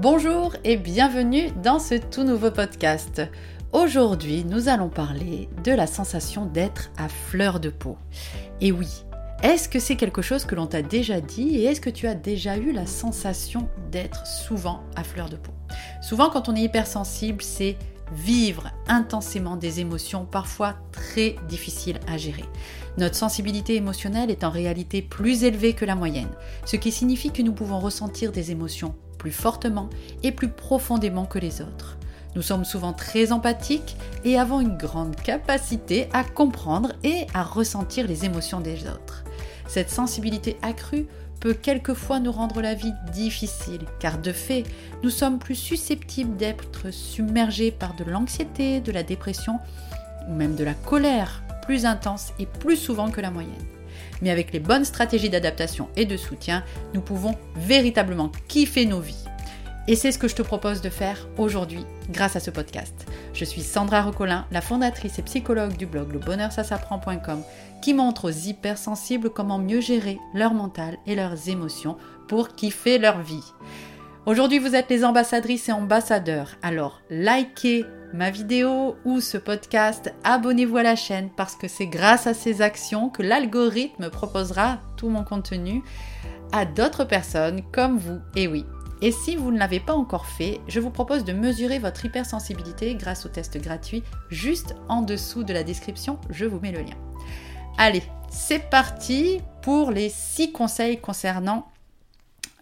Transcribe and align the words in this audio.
Bonjour 0.00 0.56
et 0.64 0.78
bienvenue 0.78 1.50
dans 1.62 1.78
ce 1.78 1.94
tout 1.94 2.24
nouveau 2.24 2.50
podcast. 2.50 3.20
Aujourd'hui, 3.72 4.46
nous 4.46 4.70
allons 4.70 4.88
parler 4.88 5.50
de 5.62 5.72
la 5.72 5.86
sensation 5.86 6.46
d'être 6.46 6.90
à 6.96 7.10
fleur 7.10 7.60
de 7.60 7.68
peau. 7.68 7.98
Et 8.62 8.72
oui, 8.72 8.88
est-ce 9.42 9.68
que 9.68 9.78
c'est 9.78 9.96
quelque 9.96 10.22
chose 10.22 10.46
que 10.46 10.54
l'on 10.54 10.66
t'a 10.66 10.80
déjà 10.80 11.20
dit 11.20 11.54
et 11.58 11.64
est-ce 11.64 11.82
que 11.82 11.90
tu 11.90 12.06
as 12.06 12.14
déjà 12.14 12.56
eu 12.56 12.72
la 12.72 12.86
sensation 12.86 13.68
d'être 13.92 14.26
souvent 14.26 14.80
à 14.96 15.04
fleur 15.04 15.28
de 15.28 15.36
peau? 15.36 15.52
Souvent 16.00 16.30
quand 16.30 16.48
on 16.48 16.56
est 16.56 16.62
hypersensible, 16.62 17.42
c'est 17.42 17.76
vivre 18.14 18.70
intensément 18.88 19.56
des 19.56 19.80
émotions 19.80 20.24
parfois 20.24 20.76
très 20.92 21.36
difficiles 21.46 22.00
à 22.08 22.16
gérer. 22.16 22.46
Notre 22.96 23.16
sensibilité 23.16 23.76
émotionnelle 23.76 24.30
est 24.30 24.44
en 24.44 24.50
réalité 24.50 25.02
plus 25.02 25.44
élevée 25.44 25.74
que 25.74 25.84
la 25.84 25.94
moyenne, 25.94 26.30
ce 26.64 26.76
qui 26.76 26.90
signifie 26.90 27.32
que 27.32 27.42
nous 27.42 27.52
pouvons 27.52 27.80
ressentir 27.80 28.32
des 28.32 28.50
émotions 28.50 28.94
plus 29.20 29.30
fortement 29.30 29.90
et 30.22 30.32
plus 30.32 30.48
profondément 30.48 31.26
que 31.26 31.38
les 31.38 31.60
autres. 31.60 31.98
Nous 32.34 32.42
sommes 32.42 32.64
souvent 32.64 32.94
très 32.94 33.32
empathiques 33.32 33.96
et 34.24 34.38
avons 34.38 34.60
une 34.60 34.78
grande 34.78 35.14
capacité 35.14 36.08
à 36.12 36.24
comprendre 36.24 36.92
et 37.04 37.26
à 37.34 37.42
ressentir 37.42 38.06
les 38.06 38.24
émotions 38.24 38.60
des 38.60 38.86
autres. 38.86 39.24
Cette 39.68 39.90
sensibilité 39.90 40.56
accrue 40.62 41.06
peut 41.38 41.54
quelquefois 41.54 42.18
nous 42.18 42.32
rendre 42.32 42.60
la 42.62 42.74
vie 42.74 42.92
difficile, 43.12 43.82
car 43.98 44.18
de 44.18 44.32
fait, 44.32 44.64
nous 45.02 45.10
sommes 45.10 45.38
plus 45.38 45.54
susceptibles 45.54 46.36
d'être 46.36 46.90
submergés 46.90 47.70
par 47.70 47.94
de 47.94 48.04
l'anxiété, 48.04 48.80
de 48.80 48.92
la 48.92 49.02
dépression 49.02 49.58
ou 50.28 50.34
même 50.34 50.54
de 50.54 50.64
la 50.64 50.74
colère 50.74 51.42
plus 51.62 51.84
intense 51.84 52.32
et 52.38 52.46
plus 52.46 52.76
souvent 52.76 53.10
que 53.10 53.20
la 53.20 53.30
moyenne. 53.30 53.79
Mais 54.22 54.30
avec 54.30 54.52
les 54.52 54.60
bonnes 54.60 54.84
stratégies 54.84 55.30
d'adaptation 55.30 55.88
et 55.96 56.06
de 56.06 56.16
soutien, 56.16 56.64
nous 56.94 57.00
pouvons 57.00 57.36
véritablement 57.56 58.30
kiffer 58.48 58.86
nos 58.86 59.00
vies. 59.00 59.24
Et 59.88 59.96
c'est 59.96 60.12
ce 60.12 60.18
que 60.18 60.28
je 60.28 60.36
te 60.36 60.42
propose 60.42 60.82
de 60.82 60.90
faire 60.90 61.26
aujourd'hui 61.38 61.84
grâce 62.10 62.36
à 62.36 62.40
ce 62.40 62.50
podcast. 62.50 63.06
Je 63.32 63.44
suis 63.44 63.62
Sandra 63.62 64.02
Recolin, 64.02 64.46
la 64.52 64.60
fondatrice 64.60 65.18
et 65.18 65.22
psychologue 65.22 65.76
du 65.76 65.86
blog 65.86 66.12
lebonheursasapprend.com 66.12 67.42
qui 67.82 67.94
montre 67.94 68.28
aux 68.28 68.48
hypersensibles 68.48 69.30
comment 69.30 69.58
mieux 69.58 69.80
gérer 69.80 70.18
leur 70.34 70.54
mental 70.54 70.96
et 71.06 71.14
leurs 71.14 71.48
émotions 71.48 71.96
pour 72.28 72.54
kiffer 72.54 72.98
leur 72.98 73.20
vie. 73.22 73.42
Aujourd'hui, 74.26 74.58
vous 74.58 74.76
êtes 74.76 74.90
les 74.90 75.04
ambassadrices 75.04 75.70
et 75.70 75.72
ambassadeurs. 75.72 76.56
Alors, 76.62 77.00
likez 77.10 77.84
ma 78.12 78.30
vidéo 78.30 78.96
ou 79.04 79.20
ce 79.20 79.38
podcast, 79.38 80.12
abonnez-vous 80.24 80.76
à 80.76 80.82
la 80.82 80.96
chaîne 80.96 81.30
parce 81.36 81.54
que 81.54 81.68
c'est 81.68 81.86
grâce 81.86 82.26
à 82.26 82.34
ces 82.34 82.60
actions 82.62 83.08
que 83.08 83.22
l'algorithme 83.22 84.10
proposera 84.10 84.80
tout 84.96 85.08
mon 85.08 85.22
contenu 85.22 85.82
à 86.52 86.64
d'autres 86.64 87.04
personnes 87.04 87.62
comme 87.72 87.98
vous. 87.98 88.20
Et 88.34 88.48
oui. 88.48 88.64
Et 89.02 89.12
si 89.12 89.36
vous 89.36 89.50
ne 89.50 89.58
l'avez 89.58 89.80
pas 89.80 89.94
encore 89.94 90.26
fait, 90.26 90.60
je 90.68 90.80
vous 90.80 90.90
propose 90.90 91.24
de 91.24 91.32
mesurer 91.32 91.78
votre 91.78 92.04
hypersensibilité 92.04 92.94
grâce 92.96 93.24
au 93.24 93.28
test 93.28 93.56
gratuit 93.58 94.02
juste 94.28 94.74
en 94.88 95.02
dessous 95.02 95.42
de 95.42 95.54
la 95.54 95.62
description, 95.62 96.18
je 96.28 96.44
vous 96.44 96.60
mets 96.60 96.72
le 96.72 96.82
lien. 96.82 96.96
Allez, 97.78 98.02
c'est 98.28 98.70
parti 98.70 99.40
pour 99.62 99.90
les 99.90 100.10
6 100.10 100.52
conseils 100.52 101.00
concernant 101.00 101.68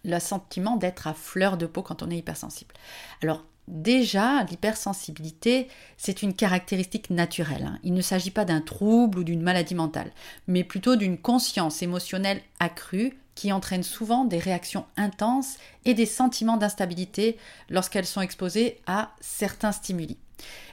le 0.05 0.21
sentiment 0.21 0.77
d'être 0.77 1.09
à 1.09 1.15
fleur 1.15 1.57
de 1.57 1.67
peau 1.67 1.83
quand 1.83 2.03
on 2.03 2.11
est 2.11 2.19
hypersensible. 2.19 2.75
Alors, 3.23 3.45
Déjà, 3.69 4.45
l'hypersensibilité, 4.45 5.69
c'est 5.99 6.23
une 6.23 6.33
caractéristique 6.33 7.11
naturelle. 7.11 7.67
Hein. 7.67 7.79
Il 7.83 7.93
ne 7.93 8.01
s'agit 8.01 8.31
pas 8.31 8.47
d'un 8.47 8.63
trouble 8.63 9.19
ou 9.19 9.25
d'une 9.25 9.43
maladie 9.43 9.75
mentale, 9.75 10.11
mais 10.47 10.65
plutôt 10.65 10.97
d'une 10.97 11.19
conscience 11.19 11.83
émotionnelle 11.83 12.41
accrue 12.61 13.19
qui 13.35 13.53
entraîne 13.53 13.83
souvent 13.83 14.25
des 14.25 14.39
réactions 14.39 14.87
intenses 14.97 15.59
et 15.85 15.93
des 15.93 16.07
sentiments 16.07 16.57
d'instabilité 16.57 17.37
lorsqu'elles 17.69 18.07
sont 18.07 18.23
exposées 18.23 18.81
à 18.87 19.13
certains 19.21 19.73
stimuli. 19.73 20.17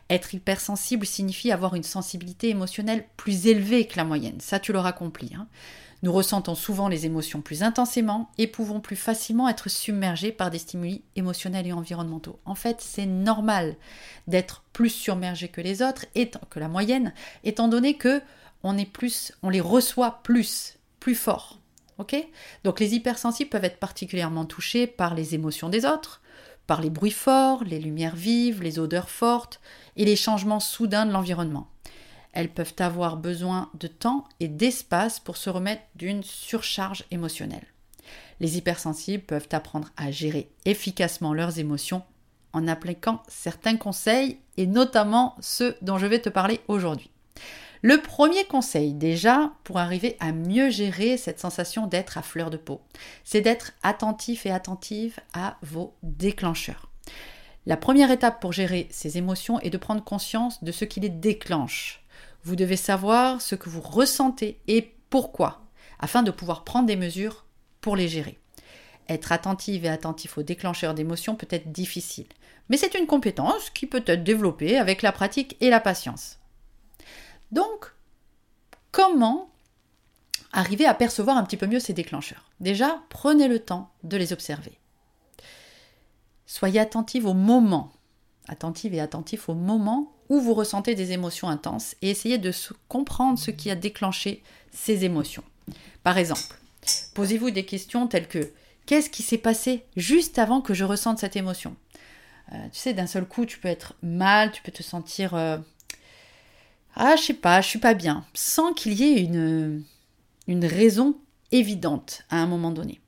Être 0.09 0.33
hypersensible 0.33 1.05
signifie 1.05 1.51
avoir 1.51 1.75
une 1.75 1.83
sensibilité 1.83 2.47
émotionnelle 2.47 3.05
plus 3.17 3.47
élevée 3.47 3.87
que 3.87 3.97
la 3.97 4.05
moyenne, 4.05 4.39
ça 4.39 4.59
tu 4.59 4.71
l'auras 4.71 4.93
compris. 4.93 5.31
Hein. 5.35 5.47
Nous 6.03 6.11
ressentons 6.11 6.55
souvent 6.55 6.87
les 6.87 7.05
émotions 7.05 7.41
plus 7.41 7.63
intensément 7.63 8.29
et 8.37 8.47
pouvons 8.47 8.79
plus 8.79 8.95
facilement 8.95 9.49
être 9.49 9.69
submergés 9.69 10.31
par 10.31 10.51
des 10.51 10.59
stimuli 10.59 11.03
émotionnels 11.15 11.67
et 11.67 11.73
environnementaux. 11.73 12.39
En 12.45 12.55
fait, 12.55 12.77
c'est 12.79 13.05
normal 13.05 13.75
d'être 14.27 14.63
plus 14.73 14.89
submergé 14.89 15.47
que 15.47 15.61
les 15.61 15.81
autres, 15.81 16.05
que 16.49 16.59
la 16.59 16.67
moyenne, 16.67 17.13
étant 17.43 17.67
donné 17.67 17.95
que 17.95 18.21
on 18.63 18.75
on 19.43 19.49
les 19.49 19.61
reçoit 19.61 20.21
plus, 20.23 20.77
plus 20.99 21.15
fort. 21.15 21.59
Ok? 21.97 22.15
Donc 22.63 22.79
les 22.79 22.95
hypersensibles 22.95 23.49
peuvent 23.49 23.63
être 23.63 23.79
particulièrement 23.79 24.45
touchés 24.45 24.87
par 24.87 25.13
les 25.13 25.33
émotions 25.33 25.69
des 25.69 25.85
autres, 25.85 26.21
par 26.67 26.81
les 26.81 26.89
bruits 26.89 27.11
forts, 27.11 27.63
les 27.63 27.79
lumières 27.79 28.15
vives, 28.15 28.61
les 28.61 28.79
odeurs 28.79 29.09
fortes 29.09 29.61
et 29.95 30.03
les 30.03 30.15
changements 30.15 30.59
soudains 30.59 31.05
de 31.05 31.11
l'environnement 31.11 31.67
elles 32.35 32.53
peuvent 32.53 32.75
avoir 32.79 33.17
besoin 33.17 33.69
de 33.79 33.87
temps 33.87 34.25
et 34.39 34.47
d'espace 34.47 35.19
pour 35.19 35.37
se 35.37 35.49
remettre 35.49 35.81
d'une 35.95 36.23
surcharge 36.23 37.05
émotionnelle. 37.11 37.65
Les 38.39 38.57
hypersensibles 38.57 39.23
peuvent 39.23 39.47
apprendre 39.51 39.89
à 39.97 40.11
gérer 40.11 40.49
efficacement 40.65 41.33
leurs 41.33 41.59
émotions 41.59 42.03
en 42.53 42.67
appliquant 42.67 43.23
certains 43.27 43.77
conseils 43.77 44.37
et 44.57 44.67
notamment 44.67 45.35
ceux 45.39 45.75
dont 45.81 45.97
je 45.97 46.05
vais 46.05 46.21
te 46.21 46.29
parler 46.29 46.61
aujourd'hui. 46.67 47.09
Le 47.81 48.01
premier 48.01 48.45
conseil 48.45 48.93
déjà 48.93 49.51
pour 49.63 49.77
arriver 49.77 50.17
à 50.19 50.31
mieux 50.31 50.69
gérer 50.69 51.17
cette 51.17 51.39
sensation 51.39 51.85
d'être 51.85 52.17
à 52.17 52.21
fleur 52.21 52.49
de 52.49 52.57
peau, 52.57 52.81
c'est 53.23 53.41
d'être 53.41 53.73
attentif 53.83 54.45
et 54.45 54.51
attentive 54.51 55.19
à 55.33 55.57
vos 55.61 55.93
déclencheurs. 56.01 56.89
La 57.67 57.77
première 57.77 58.11
étape 58.11 58.39
pour 58.39 58.53
gérer 58.53 58.87
ces 58.91 59.17
émotions 59.17 59.59
est 59.59 59.69
de 59.69 59.77
prendre 59.77 60.03
conscience 60.03 60.63
de 60.63 60.71
ce 60.71 60.85
qui 60.85 60.99
les 60.99 61.09
déclenche. 61.09 62.04
Vous 62.45 62.55
devez 62.55 62.77
savoir 62.77 63.41
ce 63.41 63.55
que 63.55 63.69
vous 63.69 63.81
ressentez 63.81 64.61
et 64.67 64.93
pourquoi, 65.09 65.63
afin 65.97 66.21
de 66.21 66.29
pouvoir 66.29 66.63
prendre 66.63 66.85
des 66.85 66.95
mesures 66.95 67.43
pour 67.81 67.95
les 67.95 68.07
gérer. 68.07 68.39
Être 69.09 69.31
attentive 69.31 69.83
et 69.83 69.89
attentif 69.89 70.37
aux 70.37 70.43
déclencheurs 70.43 70.93
d'émotions 70.93 71.35
peut 71.35 71.47
être 71.49 71.71
difficile, 71.71 72.27
mais 72.69 72.77
c'est 72.77 72.93
une 72.93 73.07
compétence 73.07 73.71
qui 73.71 73.87
peut 73.87 74.03
être 74.05 74.23
développée 74.23 74.77
avec 74.77 75.01
la 75.01 75.11
pratique 75.11 75.57
et 75.59 75.71
la 75.71 75.79
patience. 75.79 76.37
Donc, 77.51 77.95
comment 78.91 79.49
arriver 80.53 80.85
à 80.85 80.93
percevoir 80.93 81.37
un 81.37 81.43
petit 81.43 81.57
peu 81.57 81.65
mieux 81.65 81.79
ces 81.79 81.93
déclencheurs? 81.93 82.51
Déjà, 82.59 83.01
prenez 83.09 83.47
le 83.47 83.57
temps 83.57 83.91
de 84.03 84.17
les 84.17 84.33
observer. 84.33 84.77
Soyez 86.45 86.79
attentive 86.79 87.25
au 87.25 87.33
moment, 87.33 87.91
attentive 88.47 88.93
et 88.93 89.01
attentif 89.01 89.49
au 89.49 89.55
moment 89.55 90.14
où 90.29 90.39
vous 90.39 90.53
ressentez 90.53 90.95
des 90.95 91.11
émotions 91.11 91.49
intenses 91.49 91.95
et 92.01 92.09
essayez 92.09 92.37
de 92.37 92.51
comprendre 92.87 93.39
ce 93.39 93.51
qui 93.51 93.69
a 93.69 93.75
déclenché 93.75 94.43
ces 94.71 95.05
émotions. 95.05 95.43
Par 96.03 96.17
exemple, 96.17 96.55
posez-vous 97.13 97.51
des 97.51 97.65
questions 97.65 98.07
telles 98.07 98.27
que 98.27 98.51
qu'est-ce 98.85 99.09
qui 99.09 99.23
s'est 99.23 99.37
passé 99.37 99.83
juste 99.95 100.39
avant 100.39 100.61
que 100.61 100.73
je 100.73 100.83
ressente 100.83 101.19
cette 101.19 101.35
émotion? 101.35 101.75
Euh, 102.53 102.57
Tu 102.71 102.79
sais, 102.79 102.93
d'un 102.93 103.07
seul 103.07 103.25
coup, 103.25 103.45
tu 103.45 103.59
peux 103.59 103.67
être 103.67 103.93
mal, 104.01 104.51
tu 104.51 104.61
peux 104.61 104.71
te 104.71 104.83
sentir 104.83 105.33
euh, 105.33 105.57
ah, 106.95 107.15
je 107.17 107.23
sais 107.23 107.33
pas, 107.33 107.61
je 107.61 107.67
suis 107.67 107.79
pas 107.79 107.93
bien, 107.93 108.25
sans 108.33 108.73
qu'il 108.73 108.93
y 108.93 109.03
ait 109.03 109.21
une, 109.21 109.83
une 110.47 110.65
raison 110.65 111.17
évidente 111.51 112.23
à 112.29 112.37
un 112.37 112.47
moment 112.47 112.71
donné. 112.71 113.01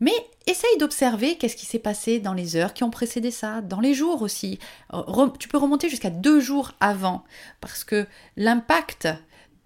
Mais 0.00 0.12
essaye 0.46 0.78
d'observer 0.78 1.36
qu'est-ce 1.36 1.56
qui 1.56 1.66
s'est 1.66 1.78
passé 1.78 2.20
dans 2.20 2.32
les 2.32 2.56
heures 2.56 2.72
qui 2.72 2.84
ont 2.84 2.90
précédé 2.90 3.30
ça, 3.30 3.60
dans 3.60 3.80
les 3.80 3.94
jours 3.94 4.22
aussi. 4.22 4.58
tu 5.38 5.48
peux 5.48 5.58
remonter 5.58 5.88
jusqu'à 5.88 6.10
deux 6.10 6.40
jours 6.40 6.72
avant, 6.80 7.24
parce 7.60 7.84
que 7.84 8.06
l'impact 8.36 9.08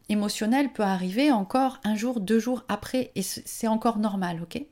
émotionnel 0.09 0.73
peut 0.73 0.83
arriver 0.83 1.31
encore 1.31 1.79
un 1.85 1.95
jour, 1.95 2.21
deux 2.21 2.39
jours 2.39 2.65
après, 2.69 3.13
et 3.15 3.23
c'est 3.23 3.69
encore 3.69 3.99
normal, 3.99 4.41
ok? 4.43 4.63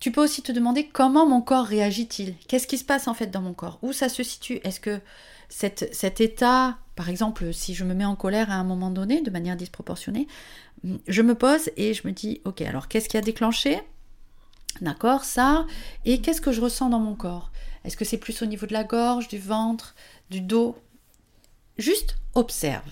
Tu 0.00 0.10
peux 0.10 0.22
aussi 0.22 0.42
te 0.42 0.50
demander 0.50 0.88
comment 0.88 1.26
mon 1.26 1.40
corps 1.40 1.64
réagit-il? 1.64 2.34
Qu'est-ce 2.48 2.66
qui 2.66 2.76
se 2.76 2.84
passe 2.84 3.06
en 3.06 3.14
fait 3.14 3.28
dans 3.28 3.40
mon 3.40 3.54
corps? 3.54 3.78
Où 3.82 3.92
ça 3.92 4.08
se 4.08 4.24
situe? 4.24 4.58
Est-ce 4.64 4.80
que 4.80 5.00
cet 5.48 6.20
état, 6.20 6.76
par 6.96 7.08
exemple, 7.08 7.54
si 7.54 7.74
je 7.74 7.84
me 7.84 7.94
mets 7.94 8.04
en 8.04 8.16
colère 8.16 8.50
à 8.50 8.54
un 8.54 8.64
moment 8.64 8.90
donné 8.90 9.20
de 9.20 9.30
manière 9.30 9.54
disproportionnée, 9.54 10.26
je 11.06 11.22
me 11.22 11.36
pose 11.36 11.70
et 11.76 11.94
je 11.94 12.04
me 12.06 12.12
dis, 12.12 12.40
ok, 12.44 12.62
alors 12.62 12.88
qu'est-ce 12.88 13.08
qui 13.08 13.16
a 13.16 13.20
déclenché? 13.20 13.80
D'accord, 14.80 15.24
ça. 15.24 15.66
Et 16.04 16.20
qu'est-ce 16.20 16.40
que 16.40 16.52
je 16.52 16.60
ressens 16.60 16.88
dans 16.88 16.98
mon 16.98 17.14
corps? 17.14 17.52
Est-ce 17.84 17.96
que 17.96 18.04
c'est 18.04 18.18
plus 18.18 18.42
au 18.42 18.46
niveau 18.46 18.66
de 18.66 18.72
la 18.72 18.84
gorge, 18.84 19.28
du 19.28 19.38
ventre, 19.38 19.94
du 20.30 20.40
dos? 20.40 20.76
Juste 21.78 22.16
observe. 22.34 22.90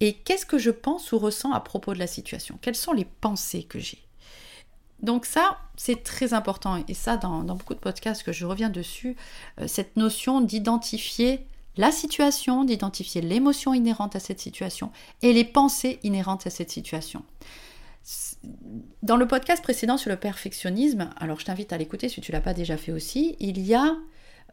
Et 0.00 0.14
qu'est-ce 0.14 0.46
que 0.46 0.58
je 0.58 0.70
pense 0.70 1.12
ou 1.12 1.18
ressens 1.18 1.52
à 1.52 1.60
propos 1.60 1.92
de 1.92 1.98
la 1.98 2.06
situation? 2.06 2.58
Quelles 2.62 2.76
sont 2.76 2.92
les 2.92 3.04
pensées 3.04 3.64
que 3.64 3.78
j'ai? 3.78 4.02
Donc 5.02 5.26
ça, 5.26 5.58
c'est 5.76 6.02
très 6.02 6.34
important. 6.34 6.82
Et 6.88 6.94
ça, 6.94 7.16
dans, 7.16 7.42
beaucoup 7.42 7.74
de 7.74 7.78
podcasts 7.78 8.22
que 8.22 8.32
je 8.32 8.46
reviens 8.46 8.70
dessus, 8.70 9.16
euh, 9.60 9.66
cette 9.66 9.96
notion 9.96 10.40
d'identifier 10.40 11.46
la 11.76 11.90
situation, 11.92 12.64
d'identifier 12.64 13.20
l'émotion 13.20 13.72
inhérente 13.72 14.16
à 14.16 14.20
cette 14.20 14.40
situation 14.40 14.92
et 15.22 15.32
les 15.32 15.44
pensées 15.44 15.98
inhérentes 16.02 16.46
à 16.46 16.50
cette 16.50 16.70
situation. 16.70 17.22
Dans 19.02 19.16
le 19.16 19.26
podcast 19.26 19.62
précédent 19.62 19.96
sur 19.96 20.10
le 20.10 20.16
perfectionnisme, 20.16 21.10
alors 21.18 21.38
je 21.38 21.44
t'invite 21.44 21.72
à 21.72 21.78
l'écouter 21.78 22.08
si 22.08 22.20
tu 22.20 22.32
l'as 22.32 22.40
pas 22.40 22.54
déjà 22.54 22.76
fait 22.76 22.92
aussi, 22.92 23.36
il 23.40 23.60
y 23.60 23.74
a 23.74 23.96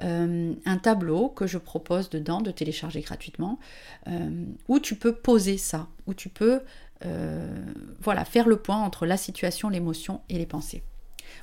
euh, 0.03 0.53
un 0.65 0.77
tableau 0.77 1.29
que 1.29 1.47
je 1.47 1.57
propose 1.57 2.09
dedans 2.09 2.41
de 2.41 2.51
télécharger 2.51 3.01
gratuitement, 3.01 3.59
euh, 4.07 4.45
où 4.67 4.79
tu 4.79 4.95
peux 4.95 5.13
poser 5.13 5.57
ça, 5.57 5.87
où 6.05 6.13
tu 6.13 6.29
peux 6.29 6.61
euh, 7.05 7.65
voilà, 7.99 8.25
faire 8.25 8.47
le 8.47 8.57
point 8.57 8.77
entre 8.77 9.05
la 9.05 9.17
situation, 9.17 9.69
l'émotion 9.69 10.21
et 10.29 10.37
les 10.37 10.45
pensées. 10.45 10.83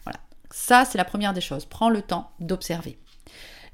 Voilà, 0.04 0.20
ça 0.50 0.84
c'est 0.84 0.98
la 0.98 1.04
première 1.04 1.32
des 1.32 1.40
choses. 1.40 1.64
Prends 1.64 1.90
le 1.90 2.02
temps 2.02 2.30
d'observer. 2.38 2.98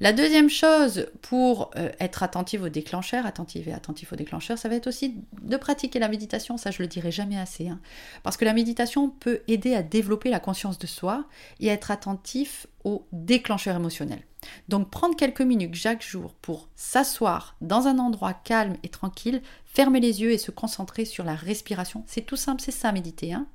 La 0.01 0.15
deuxième 0.15 0.49
chose 0.49 1.07
pour 1.21 1.71
euh, 1.77 1.91
être 2.01 2.23
attentive 2.23 2.63
au 2.63 2.69
déclencheur, 2.71 3.27
attentive 3.27 3.69
et 3.69 3.75
attentif 3.75 4.15
au 4.15 4.17
déclencheur, 4.17 4.57
ça 4.57 4.71
va 4.71 4.77
être 4.77 4.87
aussi 4.87 5.17
de 5.43 5.57
pratiquer 5.59 5.99
la 5.99 6.09
méditation. 6.09 6.57
Ça, 6.57 6.71
je 6.71 6.83
le 6.83 6.89
dirai 6.89 7.13
jamais 7.13 7.39
assez. 7.39 7.69
Hein. 7.69 7.81
parce 8.23 8.39
que 8.39 8.47
la 8.47 8.55
méditation 8.55 9.11
peut 9.11 9.41
aider 9.47 9.75
à 9.75 9.83
développer 9.83 10.31
la 10.31 10.41
conscience 10.41 10.79
de 10.79 10.87
soi 10.87 11.27
et 11.61 11.71
à 11.71 11.75
être 11.75 11.91
attentif 11.91 12.67
au 12.85 13.07
déclencheur 13.13 13.77
émotionnel. 13.77 14.23
Donc 14.69 14.89
prendre 14.89 15.17
quelques 15.17 15.43
minutes 15.43 15.75
chaque 15.75 16.03
jour 16.03 16.33
pour 16.41 16.71
s'asseoir 16.75 17.57
dans 17.61 17.87
un 17.87 17.99
endroit 17.99 18.33
calme 18.33 18.77
et 18.83 18.89
tranquille, 18.89 19.43
fermer 19.67 20.01
les 20.01 20.23
yeux 20.23 20.33
et 20.33 20.39
se 20.39 20.51
concentrer 20.51 21.05
sur 21.05 21.25
la 21.25 21.35
respiration. 21.35 22.05
C'est 22.07 22.25
tout 22.25 22.37
simple, 22.37 22.63
c'est 22.63 22.71
ça 22.71 22.91
méditer. 22.93 23.35
Hein. 23.35 23.47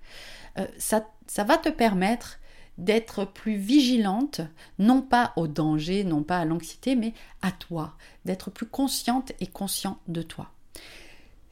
Euh, 0.59 0.68
ça 0.77 1.44
va 1.44 1.57
te 1.57 1.69
permettre 1.69 2.39
d'être 2.77 3.25
plus 3.25 3.56
vigilante, 3.56 4.42
non 4.80 5.01
pas 5.01 5.33
au 5.36 5.48
danger, 5.48 6.04
non 6.04 6.24
pas 6.24 6.39
à 6.39 6.45
l'anxiété, 6.45 6.95
mais 6.95 7.13
à 7.42 7.51
toi, 7.51 7.95
d'être 8.25 8.50
plus 8.50 8.66
consciente 8.66 9.31
et 9.39 9.48
conscient 9.48 9.98
de 10.07 10.22
toi. 10.22 10.51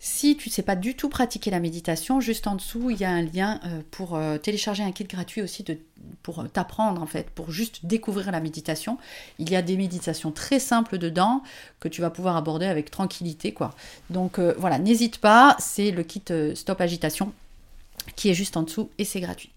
Si 0.05 0.35
tu 0.35 0.49
ne 0.49 0.53
sais 0.53 0.63
pas 0.63 0.75
du 0.75 0.95
tout 0.95 1.07
pratiquer 1.07 1.49
la 1.49 1.61
méditation, 1.61 2.19
juste 2.19 2.45
en 2.47 2.55
dessous, 2.55 2.89
il 2.89 2.99
y 2.99 3.05
a 3.05 3.09
un 3.09 3.21
lien 3.21 3.61
euh, 3.63 3.81
pour 3.89 4.15
euh, 4.15 4.37
télécharger 4.37 4.83
un 4.83 4.91
kit 4.91 5.05
gratuit 5.05 5.41
aussi 5.41 5.63
pour 6.23 6.39
euh, 6.39 6.47
t'apprendre 6.49 7.01
en 7.01 7.05
fait, 7.05 7.29
pour 7.29 7.51
juste 7.51 7.85
découvrir 7.85 8.29
la 8.29 8.41
méditation. 8.41 8.97
Il 9.39 9.49
y 9.49 9.55
a 9.55 9.61
des 9.61 9.77
méditations 9.77 10.33
très 10.33 10.59
simples 10.59 10.97
dedans 10.97 11.41
que 11.79 11.87
tu 11.87 12.01
vas 12.01 12.09
pouvoir 12.09 12.35
aborder 12.35 12.65
avec 12.65 12.91
tranquillité 12.91 13.53
quoi. 13.53 13.73
Donc 14.09 14.39
voilà, 14.39 14.77
n'hésite 14.77 15.19
pas, 15.19 15.55
c'est 15.57 15.91
le 15.91 16.03
kit 16.03 16.21
Stop 16.53 16.81
Agitation 16.81 17.31
qui 18.17 18.29
est 18.29 18.33
juste 18.33 18.57
en 18.57 18.63
dessous 18.63 18.89
et 18.97 19.05
c'est 19.05 19.21
gratuit. 19.21 19.52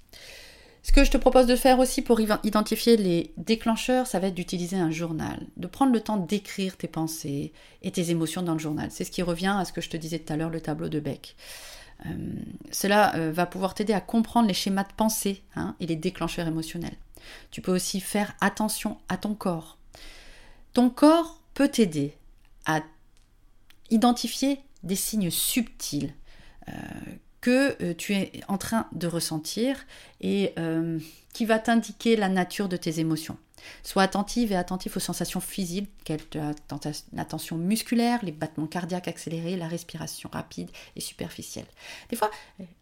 Ce 0.87 0.93
que 0.93 1.03
je 1.03 1.11
te 1.11 1.17
propose 1.17 1.47
de 1.47 1.57
faire 1.57 1.81
aussi 1.81 2.01
pour 2.01 2.21
identifier 2.21 2.97
les 2.97 3.33
déclencheurs, 3.37 4.07
ça 4.07 4.21
va 4.21 4.29
être 4.29 4.37
d'utiliser 4.37 4.77
un 4.77 4.93
journal, 4.93 5.45
de 5.57 5.67
prendre 5.67 5.93
le 5.93 6.01
temps 6.01 6.17
d'écrire 6.17 6.77
tes 6.77 6.87
pensées 6.87 7.53
et 7.83 7.91
tes 7.91 8.13
émotions 8.13 8.41
dans 8.41 8.53
le 8.53 8.61
journal. 8.61 8.89
C'est 8.93 9.03
ce 9.03 9.11
qui 9.11 9.21
revient 9.21 9.57
à 9.59 9.65
ce 9.65 9.73
que 9.73 9.81
je 9.81 9.91
te 9.91 9.97
disais 9.97 10.21
tout 10.21 10.33
à 10.33 10.37
l'heure, 10.37 10.49
le 10.49 10.61
tableau 10.61 10.89
de 10.89 11.01
Beck. 11.01 11.35
Euh, 12.07 12.11
cela 12.71 13.17
euh, 13.17 13.33
va 13.33 13.47
pouvoir 13.47 13.75
t'aider 13.75 13.95
à 13.95 14.01
comprendre 14.01 14.47
les 14.47 14.55
schémas 14.55 14.85
de 14.85 14.93
pensée 14.97 15.43
hein, 15.57 15.75
et 15.81 15.87
les 15.87 15.97
déclencheurs 15.97 16.47
émotionnels. 16.47 16.97
Tu 17.51 17.61
peux 17.61 17.75
aussi 17.75 17.99
faire 17.99 18.37
attention 18.41 18.97
à 19.09 19.17
ton 19.17 19.35
corps. 19.35 19.79
Ton 20.73 20.89
corps 20.89 21.43
peut 21.55 21.69
t'aider 21.69 22.15
à 22.65 22.81
identifier 23.91 24.61
des 24.85 24.95
signes 24.95 25.33
subtils 25.33 26.15
euh, 26.69 26.73
que 27.47 27.77
euh, 27.81 27.95
tu 27.97 28.13
es 28.13 28.33
en 28.49 28.59
train 28.59 28.89
de 28.91 29.07
ressentir 29.07 29.87
et 30.21 30.53
euh, 30.59 30.99
qui 31.33 31.45
va 31.45 31.61
t'indiquer 31.61 32.17
la 32.17 32.29
nature 32.29 32.69
de 32.69 32.77
tes 32.77 32.99
émotions. 32.99 33.37
Sois 33.85 34.03
attentive 34.03 34.51
et 34.51 34.57
attentif 34.57 34.97
aux 34.97 35.01
sensations 35.01 35.41
physiques, 35.41 35.89
la 37.13 37.25
tension 37.25 37.57
musculaire, 37.57 38.19
les 38.25 38.33
battements 38.33 38.67
cardiaques 38.67 39.07
accélérés, 39.07 39.55
la 39.55 39.69
respiration 39.69 40.29
rapide 40.33 40.71
et 40.97 41.01
superficielle. 41.01 41.67
Des 42.11 42.17
fois, 42.17 42.33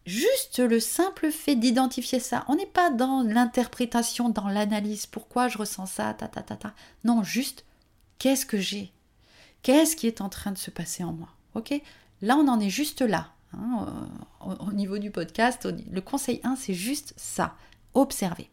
juste 0.07 0.57
le 0.57 0.79
simple 0.79 1.31
fait 1.31 1.55
d'identifier 1.55 2.19
ça, 2.19 2.43
on 2.47 2.55
n'est 2.55 2.65
pas 2.65 2.89
dans 2.89 3.21
l'interprétation, 3.21 4.29
dans 4.29 4.47
l'analyse, 4.47 5.05
pourquoi 5.05 5.47
je 5.47 5.59
ressens 5.59 5.85
ça, 5.85 6.15
ta 6.15 6.27
ta 6.27 6.41
ta 6.41 6.55
ta. 6.55 6.73
Non, 7.03 7.21
juste 7.21 7.65
qu'est-ce 8.17 8.47
que 8.47 8.59
j'ai? 8.59 8.91
Qu'est-ce 9.61 9.95
qui 9.95 10.07
est 10.07 10.21
en 10.21 10.29
train 10.29 10.51
de 10.51 10.57
se 10.57 10.71
passer 10.71 11.03
en 11.03 11.13
moi? 11.13 11.29
Ok? 11.53 11.71
Là, 12.23 12.35
on 12.35 12.47
en 12.47 12.59
est 12.59 12.71
juste 12.71 13.01
là. 13.01 13.34
Hein, 13.57 13.87
au, 14.59 14.71
niveau 14.71 14.97
du 14.97 15.11
podcast, 15.11 15.67
le 15.91 16.01
conseil 16.01 16.39
1, 16.43 16.55
c'est 16.55 16.73
juste 16.73 17.13
ça, 17.17 17.55
observer. 17.93 18.49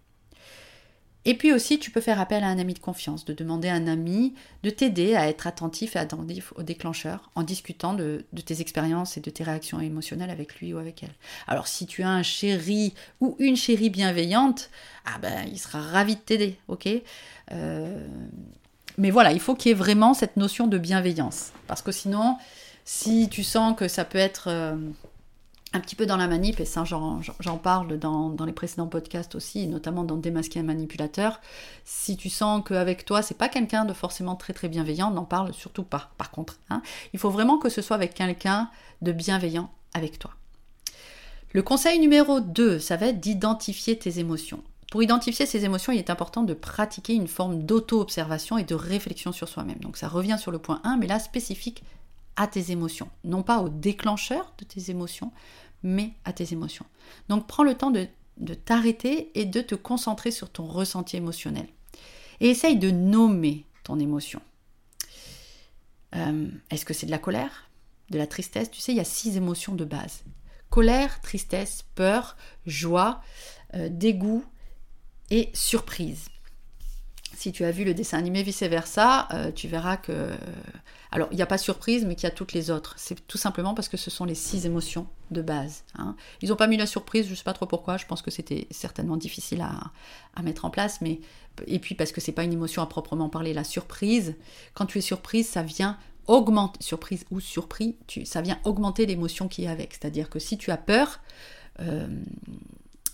Et 1.24 1.34
puis 1.34 1.52
aussi, 1.52 1.78
tu 1.78 1.92
peux 1.92 2.00
faire 2.00 2.20
appel 2.20 2.42
à 2.42 2.48
un 2.48 2.58
ami 2.58 2.74
de 2.74 2.80
confiance, 2.80 3.24
de 3.24 3.32
demander 3.32 3.68
à 3.68 3.74
un 3.74 3.86
ami 3.86 4.34
de 4.64 4.70
t'aider 4.70 5.14
à 5.14 5.28
être 5.28 5.46
attentif 5.46 5.94
et 5.94 6.00
attentif 6.00 6.52
au 6.56 6.64
déclencheur 6.64 7.30
en 7.36 7.44
discutant 7.44 7.94
de, 7.94 8.24
tes 8.44 8.60
expériences 8.60 9.16
et 9.16 9.20
de 9.20 9.30
tes 9.30 9.44
réactions 9.44 9.78
émotionnelles 9.78 10.30
avec 10.30 10.56
lui 10.56 10.74
ou 10.74 10.78
avec 10.78 11.04
elle. 11.04 11.14
Alors 11.46 11.68
si 11.68 11.86
tu 11.86 12.02
as 12.02 12.08
un 12.08 12.24
chéri 12.24 12.94
ou 13.20 13.36
une 13.38 13.56
chérie 13.56 13.90
bienveillante, 13.90 14.70
ah 15.06 15.18
ben 15.20 15.46
il 15.46 15.58
sera 15.58 15.80
ravi 15.80 16.16
de 16.16 16.20
t'aider, 16.20 16.58
ok? 16.66 16.88
Euh, 17.52 18.08
Mais 18.98 19.10
voilà, 19.10 19.30
il 19.30 19.40
faut 19.40 19.54
qu'il 19.54 19.68
y 19.68 19.72
ait 19.72 19.76
vraiment 19.76 20.14
cette 20.14 20.36
notion 20.36 20.66
de 20.66 20.76
bienveillance, 20.76 21.52
parce 21.68 21.82
que 21.82 21.92
sinon, 21.92 22.36
si 22.84 23.28
tu 23.28 23.42
sens 23.42 23.76
que 23.76 23.88
ça 23.88 24.04
peut 24.04 24.18
être 24.18 24.48
euh, 24.48 24.76
un 25.72 25.80
petit 25.80 25.96
peu 25.96 26.06
dans 26.06 26.16
la 26.16 26.28
manip, 26.28 26.60
et 26.60 26.64
ça 26.64 26.84
j'en 26.84 27.56
parle 27.58 27.98
dans, 27.98 28.34
les 28.44 28.52
précédents 28.52 28.86
podcasts 28.86 29.34
aussi, 29.34 29.66
notamment 29.66 30.04
dans 30.04 30.16
Démasquer 30.16 30.60
un 30.60 30.64
manipulateur, 30.64 31.40
si 31.84 32.16
tu 32.16 32.28
sens 32.28 32.62
qu'avec 32.66 33.04
toi 33.04 33.22
c'est 33.22 33.36
pas 33.36 33.48
quelqu'un 33.48 33.84
de 33.84 33.92
forcément 33.92 34.36
très 34.36 34.52
très 34.52 34.68
bienveillant, 34.68 35.10
n'en 35.10 35.24
parle 35.24 35.54
surtout 35.54 35.84
pas 35.84 36.10
par 36.18 36.30
contre. 36.30 36.58
Hein. 36.70 36.82
Il 37.12 37.18
faut 37.18 37.30
vraiment 37.30 37.58
que 37.58 37.68
ce 37.68 37.82
soit 37.82 37.96
avec 37.96 38.14
quelqu'un 38.14 38.70
de 39.00 39.12
bienveillant 39.12 39.70
avec 39.94 40.18
toi. 40.18 40.32
Le 41.52 41.62
conseil 41.62 41.98
numéro 41.98 42.40
2, 42.40 42.78
ça 42.78 42.96
va 42.96 43.08
être 43.08 43.20
d'identifier 43.20 43.98
tes 43.98 44.18
émotions. 44.18 44.62
Pour 44.90 45.02
identifier 45.02 45.46
ces 45.46 45.64
émotions, 45.64 45.92
il 45.92 45.98
est 45.98 46.10
important 46.10 46.42
de 46.42 46.52
pratiquer 46.52 47.14
une 47.14 47.28
forme 47.28 47.62
d'auto-observation 47.62 48.58
et 48.58 48.64
de 48.64 48.74
réflexion 48.74 49.32
sur 49.32 49.48
soi-même. 49.48 49.78
Donc 49.78 49.96
ça 49.96 50.08
revient 50.08 50.36
sur 50.38 50.50
le 50.50 50.58
point 50.58 50.80
1, 50.84 50.98
mais 50.98 51.06
là 51.06 51.18
spécifique 51.18 51.82
à 52.36 52.46
tes 52.46 52.70
émotions, 52.70 53.10
non 53.24 53.42
pas 53.42 53.60
au 53.60 53.68
déclencheur 53.68 54.54
de 54.58 54.64
tes 54.64 54.90
émotions, 54.90 55.32
mais 55.82 56.12
à 56.24 56.32
tes 56.32 56.52
émotions. 56.52 56.86
Donc 57.28 57.46
prends 57.46 57.64
le 57.64 57.74
temps 57.74 57.90
de, 57.90 58.08
t'arrêter 58.54 59.30
et 59.38 59.44
de 59.44 59.60
te 59.60 59.74
concentrer 59.74 60.30
sur 60.30 60.50
ton 60.50 60.66
ressenti 60.66 61.16
émotionnel. 61.16 61.66
Et 62.40 62.48
essaye 62.48 62.76
de 62.78 62.90
nommer 62.90 63.66
ton 63.84 63.98
émotion. 63.98 64.40
Euh, 66.14 66.48
est-ce 66.70 66.84
que 66.84 66.94
c'est 66.94 67.06
de 67.06 67.10
la 67.10 67.18
colère 67.18 67.70
De 68.10 68.18
la 68.18 68.26
tristesse? 68.26 68.70
Tu 68.70 68.80
sais, 68.80 68.92
il 68.92 68.96
y 68.96 69.00
a 69.00 69.04
six 69.04 69.36
émotions 69.36 69.74
de 69.74 69.84
base. 69.84 70.24
Colère, 70.70 71.20
tristesse, 71.20 71.84
peur, 71.94 72.36
joie, 72.66 73.20
euh, 73.74 73.88
dégoût 73.90 74.44
et 75.30 75.50
surprise 75.54 76.31
si 77.34 77.52
tu 77.52 77.64
as 77.64 77.70
vu 77.70 77.84
le 77.84 77.94
dessin 77.94 78.18
animé 78.18 78.42
vice-versa, 78.42 79.28
euh, 79.32 79.52
tu 79.52 79.68
verras 79.68 79.96
que... 79.96 80.30
Alors, 81.10 81.28
il 81.30 81.36
n'y 81.36 81.42
a 81.42 81.46
pas 81.46 81.58
surprise, 81.58 82.06
mais 82.06 82.14
qu'il 82.14 82.24
y 82.24 82.26
a 82.26 82.34
toutes 82.34 82.54
les 82.54 82.70
autres. 82.70 82.94
C'est 82.96 83.26
tout 83.26 83.36
simplement 83.36 83.74
parce 83.74 83.90
que 83.90 83.98
ce 83.98 84.10
sont 84.10 84.24
les 84.24 84.34
six 84.34 84.64
émotions 84.64 85.06
de 85.30 85.42
base. 85.42 85.84
Hein. 85.98 86.16
Ils 86.40 86.48
n'ont 86.48 86.56
pas 86.56 86.66
mis 86.66 86.78
la 86.78 86.86
surprise, 86.86 87.26
je 87.26 87.32
ne 87.32 87.36
sais 87.36 87.44
pas 87.44 87.52
trop 87.52 87.66
pourquoi, 87.66 87.98
je 87.98 88.06
pense 88.06 88.22
que 88.22 88.30
c'était 88.30 88.66
certainement 88.70 89.18
difficile 89.18 89.60
à, 89.60 90.42
mettre 90.42 90.64
en 90.64 90.70
place, 90.70 91.00
mais... 91.00 91.20
Et 91.66 91.78
puis 91.78 91.94
parce 91.94 92.12
que 92.12 92.22
c'est 92.22 92.32
pas 92.32 92.44
une 92.44 92.52
émotion 92.54 92.80
à 92.82 92.86
proprement 92.86 93.28
parler, 93.28 93.52
la 93.52 93.64
surprise. 93.64 94.36
Quand 94.72 94.86
tu 94.86 94.98
es 94.98 95.02
surprise, 95.02 95.48
ça 95.48 95.62
vient 95.62 95.98
augmenter... 96.26 96.82
Surprise 96.82 97.26
ou 97.30 97.40
surpris, 97.40 97.96
ça 98.24 98.40
vient 98.40 98.58
augmenter 98.64 99.04
l'émotion 99.04 99.48
qui 99.48 99.64
est 99.64 99.68
avec. 99.68 99.92
C'est-à-dire 99.92 100.30
que 100.30 100.38
si 100.38 100.56
tu 100.56 100.70
as 100.70 100.78
peur... 100.78 101.20
Euh, 101.80 102.06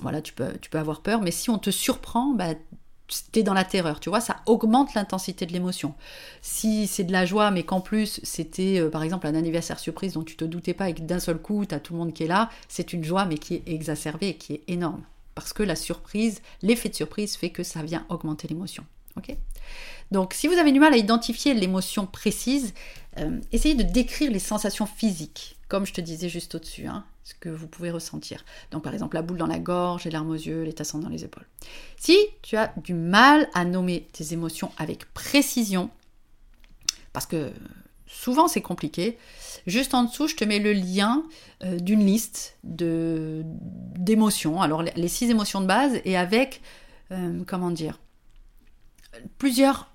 voilà, 0.00 0.22
tu 0.22 0.32
peux, 0.32 0.52
tu 0.60 0.70
peux 0.70 0.78
avoir 0.78 1.00
peur, 1.00 1.20
mais 1.20 1.32
si 1.32 1.50
on 1.50 1.58
te 1.58 1.70
surprend, 1.70 2.32
bah, 2.32 2.54
t'es 3.32 3.42
dans 3.42 3.54
la 3.54 3.64
terreur, 3.64 4.00
tu 4.00 4.08
vois, 4.10 4.20
ça 4.20 4.36
augmente 4.46 4.94
l'intensité 4.94 5.46
de 5.46 5.52
l'émotion. 5.52 5.94
Si 6.42 6.86
c'est 6.86 7.04
de 7.04 7.12
la 7.12 7.24
joie, 7.24 7.50
mais 7.50 7.62
qu'en 7.62 7.80
plus 7.80 8.20
c'était 8.22 8.80
euh, 8.80 8.90
par 8.90 9.02
exemple 9.02 9.26
un 9.26 9.34
anniversaire 9.34 9.78
surprise 9.78 10.14
dont 10.14 10.24
tu 10.24 10.36
te 10.36 10.44
doutais 10.44 10.74
pas 10.74 10.88
et 10.88 10.94
que 10.94 11.00
d'un 11.00 11.20
seul 11.20 11.38
coup 11.38 11.64
t'as 11.64 11.80
tout 11.80 11.94
le 11.94 11.98
monde 11.98 12.12
qui 12.12 12.24
est 12.24 12.28
là, 12.28 12.50
c'est 12.68 12.92
une 12.92 13.04
joie 13.04 13.24
mais 13.24 13.38
qui 13.38 13.54
est 13.54 13.62
exacerbée 13.66 14.34
qui 14.34 14.54
est 14.54 14.62
énorme. 14.68 15.02
Parce 15.34 15.52
que 15.52 15.62
la 15.62 15.76
surprise, 15.76 16.42
l'effet 16.62 16.88
de 16.88 16.94
surprise 16.94 17.36
fait 17.36 17.50
que 17.50 17.62
ça 17.62 17.82
vient 17.82 18.04
augmenter 18.08 18.48
l'émotion. 18.48 18.84
ok? 19.16 19.36
Donc 20.10 20.34
si 20.34 20.48
vous 20.48 20.54
avez 20.54 20.72
du 20.72 20.80
mal 20.80 20.94
à 20.94 20.96
identifier 20.96 21.54
l'émotion 21.54 22.06
précise, 22.06 22.74
euh, 23.18 23.38
essayez 23.52 23.74
de 23.74 23.82
décrire 23.82 24.30
les 24.30 24.38
sensations 24.38 24.86
physiques, 24.86 25.57
comme 25.68 25.86
je 25.86 25.92
te 25.92 26.00
disais 26.00 26.28
juste 26.28 26.54
au-dessus. 26.54 26.86
Hein 26.86 27.04
ce 27.28 27.34
que 27.34 27.50
vous 27.50 27.66
pouvez 27.66 27.90
ressentir. 27.90 28.42
Donc 28.70 28.82
par 28.82 28.94
exemple 28.94 29.14
la 29.14 29.22
boule 29.22 29.36
dans 29.36 29.46
la 29.46 29.58
gorge, 29.58 30.04
les 30.04 30.10
larmes 30.10 30.30
aux 30.30 30.34
yeux, 30.34 30.62
les 30.62 30.72
tassants 30.72 30.98
dans 30.98 31.10
les 31.10 31.24
épaules. 31.24 31.46
Si 31.98 32.16
tu 32.40 32.56
as 32.56 32.72
du 32.78 32.94
mal 32.94 33.48
à 33.52 33.66
nommer 33.66 34.08
tes 34.12 34.32
émotions 34.32 34.72
avec 34.78 35.12
précision, 35.12 35.90
parce 37.12 37.26
que 37.26 37.52
souvent 38.06 38.48
c'est 38.48 38.62
compliqué, 38.62 39.18
juste 39.66 39.92
en 39.92 40.04
dessous 40.04 40.26
je 40.26 40.36
te 40.36 40.44
mets 40.44 40.58
le 40.58 40.72
lien 40.72 41.22
euh, 41.62 41.78
d'une 41.78 42.04
liste 42.04 42.56
d'émotions, 42.62 44.62
alors 44.62 44.82
les 44.82 45.08
six 45.08 45.28
émotions 45.28 45.60
de 45.60 45.66
base, 45.66 46.00
et 46.06 46.16
avec, 46.16 46.62
euh, 47.10 47.42
comment 47.46 47.70
dire, 47.70 48.00
plusieurs 49.36 49.90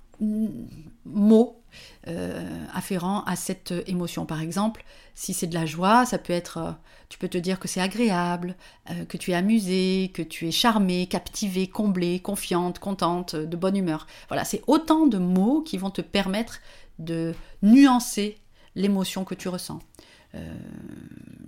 mots 1.05 1.62
euh, 2.07 2.65
afférents 2.73 3.23
à 3.23 3.37
cette 3.37 3.73
émotion. 3.87 4.25
Par 4.25 4.41
exemple, 4.41 4.83
si 5.15 5.33
c'est 5.33 5.47
de 5.47 5.53
la 5.53 5.65
joie, 5.65 6.05
ça 6.05 6.17
peut 6.17 6.33
être, 6.33 6.57
euh, 6.57 6.71
tu 7.07 7.17
peux 7.17 7.29
te 7.29 7.37
dire 7.37 7.59
que 7.59 7.69
c'est 7.69 7.79
agréable, 7.79 8.57
euh, 8.89 9.05
que 9.05 9.15
tu 9.15 9.31
es 9.31 9.35
amusé, 9.35 10.11
que 10.13 10.21
tu 10.21 10.45
es 10.47 10.51
charmé, 10.51 11.07
captivé, 11.07 11.67
comblé, 11.67 12.19
confiante, 12.19 12.79
contente, 12.79 13.37
de 13.37 13.55
bonne 13.55 13.77
humeur. 13.77 14.05
Voilà, 14.27 14.43
c'est 14.43 14.61
autant 14.67 15.07
de 15.07 15.17
mots 15.17 15.61
qui 15.61 15.77
vont 15.77 15.91
te 15.91 16.01
permettre 16.01 16.59
de 16.99 17.33
nuancer 17.61 18.37
l'émotion 18.75 19.23
que 19.23 19.35
tu 19.35 19.47
ressens. 19.47 19.79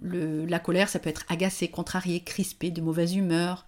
la 0.04 0.60
colère, 0.60 0.88
ça 0.88 1.00
peut 1.00 1.10
être 1.10 1.26
agacé, 1.28 1.68
contrarié, 1.68 2.22
crispé, 2.22 2.72
de 2.72 2.82
mauvaise 2.82 3.16
humeur, 3.16 3.66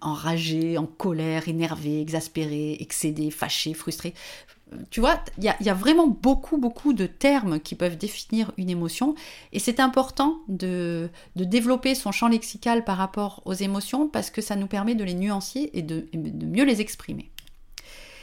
enragé, 0.00 0.78
en 0.78 0.86
colère, 0.86 1.48
énervé, 1.48 2.00
exaspéré, 2.00 2.76
excédé, 2.80 3.30
fâché, 3.30 3.74
frustré 3.74 4.14
tu 4.90 5.00
vois, 5.00 5.22
il 5.38 5.44
y, 5.44 5.68
a 5.68 5.74
vraiment 5.74 6.06
beaucoup, 6.06 6.58
beaucoup 6.58 6.92
de 6.92 7.06
termes 7.06 7.60
qui 7.60 7.74
peuvent 7.74 7.96
définir 7.96 8.52
une 8.56 8.70
émotion. 8.70 9.14
Et 9.52 9.58
c'est 9.58 9.80
important 9.80 10.38
de, 10.48 11.10
développer 11.36 11.94
son 11.94 12.12
champ 12.12 12.28
lexical 12.28 12.84
par 12.84 12.96
rapport 12.96 13.42
aux 13.44 13.54
émotions 13.54 14.08
parce 14.08 14.30
que 14.30 14.40
ça 14.40 14.56
nous 14.56 14.66
permet 14.66 14.94
de 14.94 15.04
les 15.04 15.14
nuancer 15.14 15.70
et 15.72 15.82
de, 15.82 16.06
mieux 16.14 16.64
les 16.64 16.80
exprimer. 16.80 17.30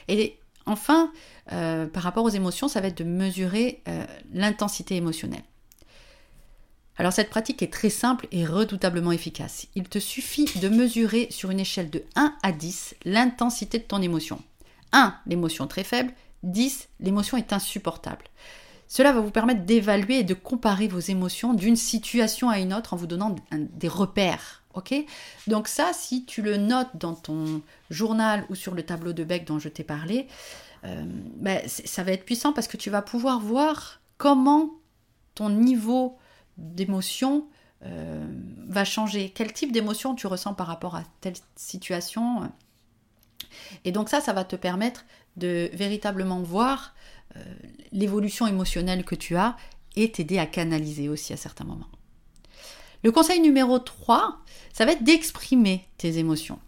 Et 0.08 0.38
enfin, 0.66 1.12
euh, 1.52 1.88
par 1.88 2.04
rapport 2.04 2.24
aux 2.24 2.30
émotions, 2.30 2.68
ça 2.68 2.82
va 2.82 2.88
être 2.88 2.98
de 2.98 3.04
mesurer 3.04 3.82
euh, 3.88 4.06
l'intensité 4.34 4.96
émotionnelle. 4.96 5.44
Alors 6.98 7.12
cette 7.12 7.30
pratique 7.30 7.62
est 7.62 7.74
très 7.74 7.90
simple 7.90 8.28
et 8.32 8.46
redoutablement 8.46 9.12
efficace. 9.12 9.68
Il 9.76 9.84
te 9.84 10.00
suffit 10.00 10.46
de 10.62 10.70
mesurer 10.70 11.28
sur 11.30 11.52
une 11.52 11.60
échelle 11.60 11.90
de 11.90 12.04
1 12.16 12.36
à 12.42 12.52
10 12.52 12.96
l'intensité 13.04 13.80
de 13.80 13.84
ton 13.84 14.02
émotion. 14.02 14.42
1, 14.94 15.14
l'émotion 15.28 15.68
très 15.68 15.84
faible, 15.84 16.14
10. 16.44 16.90
L'émotion 17.00 17.38
est 17.38 17.54
insupportable. 17.54 18.26
Cela 18.88 19.12
va 19.12 19.20
vous 19.20 19.32
permettre 19.32 19.66
d'évaluer 19.66 20.20
et 20.20 20.24
de 20.24 20.34
comparer 20.34 20.88
vos 20.88 21.00
émotions 21.00 21.54
d'une 21.54 21.76
situation 21.76 22.50
à 22.50 22.60
une 22.60 22.74
autre 22.74 22.94
en 22.94 22.98
vous 22.98 23.08
donnant 23.08 23.36
des 23.52 23.88
repères. 23.88 24.64
Donc 25.48 25.68
ça, 25.68 25.92
si 25.94 26.26
tu 26.26 26.42
le 26.42 26.58
notes 26.58 26.96
dans 26.96 27.16
ton 27.16 27.62
journal 27.90 28.46
ou 28.50 28.56
sur 28.56 28.74
le 28.74 28.84
tableau 28.84 29.14
de 29.14 29.24
bec 29.24 29.46
dont 29.46 29.60
je 29.60 29.70
t'ai 29.70 29.84
parlé, 29.84 30.28
euh, 30.84 31.04
ben, 31.38 31.62
ça 31.68 32.04
va 32.04 32.12
être 32.12 32.26
puissant 32.26 32.54
parce 32.54 32.68
que 32.68 32.78
tu 32.78 32.90
vas 32.90 33.02
pouvoir 33.02 33.40
voir 33.40 34.02
comment 34.18 34.70
ton 35.34 35.50
niveau 35.50 36.18
d'émotion 36.58 37.48
euh, 37.84 38.26
va 38.68 38.86
changer. 38.86 39.32
Quel 39.34 39.54
type 39.54 39.72
d'émotion 39.72 40.16
tu 40.16 40.28
ressens 40.28 40.54
par 40.54 40.68
rapport 40.68 40.96
à 40.96 41.04
telle 41.22 41.36
situation? 41.56 42.52
Et 43.84 43.92
donc 43.92 44.10
ça, 44.10 44.22
ça 44.22 44.34
va 44.34 44.44
te 44.44 44.56
permettre 44.56 45.06
de 45.38 45.70
véritablement 45.74 46.42
voir 46.42 46.94
euh, 47.36 47.44
l'évolution 47.92 48.48
émotionnelle 48.48 49.04
que 49.04 49.16
tu 49.16 49.36
as 49.36 49.56
et 49.96 50.12
t'aider 50.12 50.40
à 50.40 50.46
canaliser 50.46 51.10
aussi 51.10 51.34
à 51.34 51.38
certains 51.38 51.66
moments. 51.66 51.90
Le 53.04 53.12
conseil 53.12 53.40
numéro 53.40 53.80
3, 53.80 54.40
ça 54.74 54.86
va 54.86 54.94
être 54.94 55.04
d'exprimer 55.04 55.88
tes 55.98 56.18
émotions. 56.18 56.60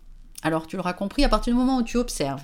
Alors 0.44 0.68
tu 0.68 0.78
l'auras 0.78 0.94
compris, 0.94 1.24
à 1.24 1.30
partir 1.30 1.54
du 1.54 1.60
moment 1.60 1.78
où 1.78 1.84
tu 1.84 1.98
observes, 1.98 2.44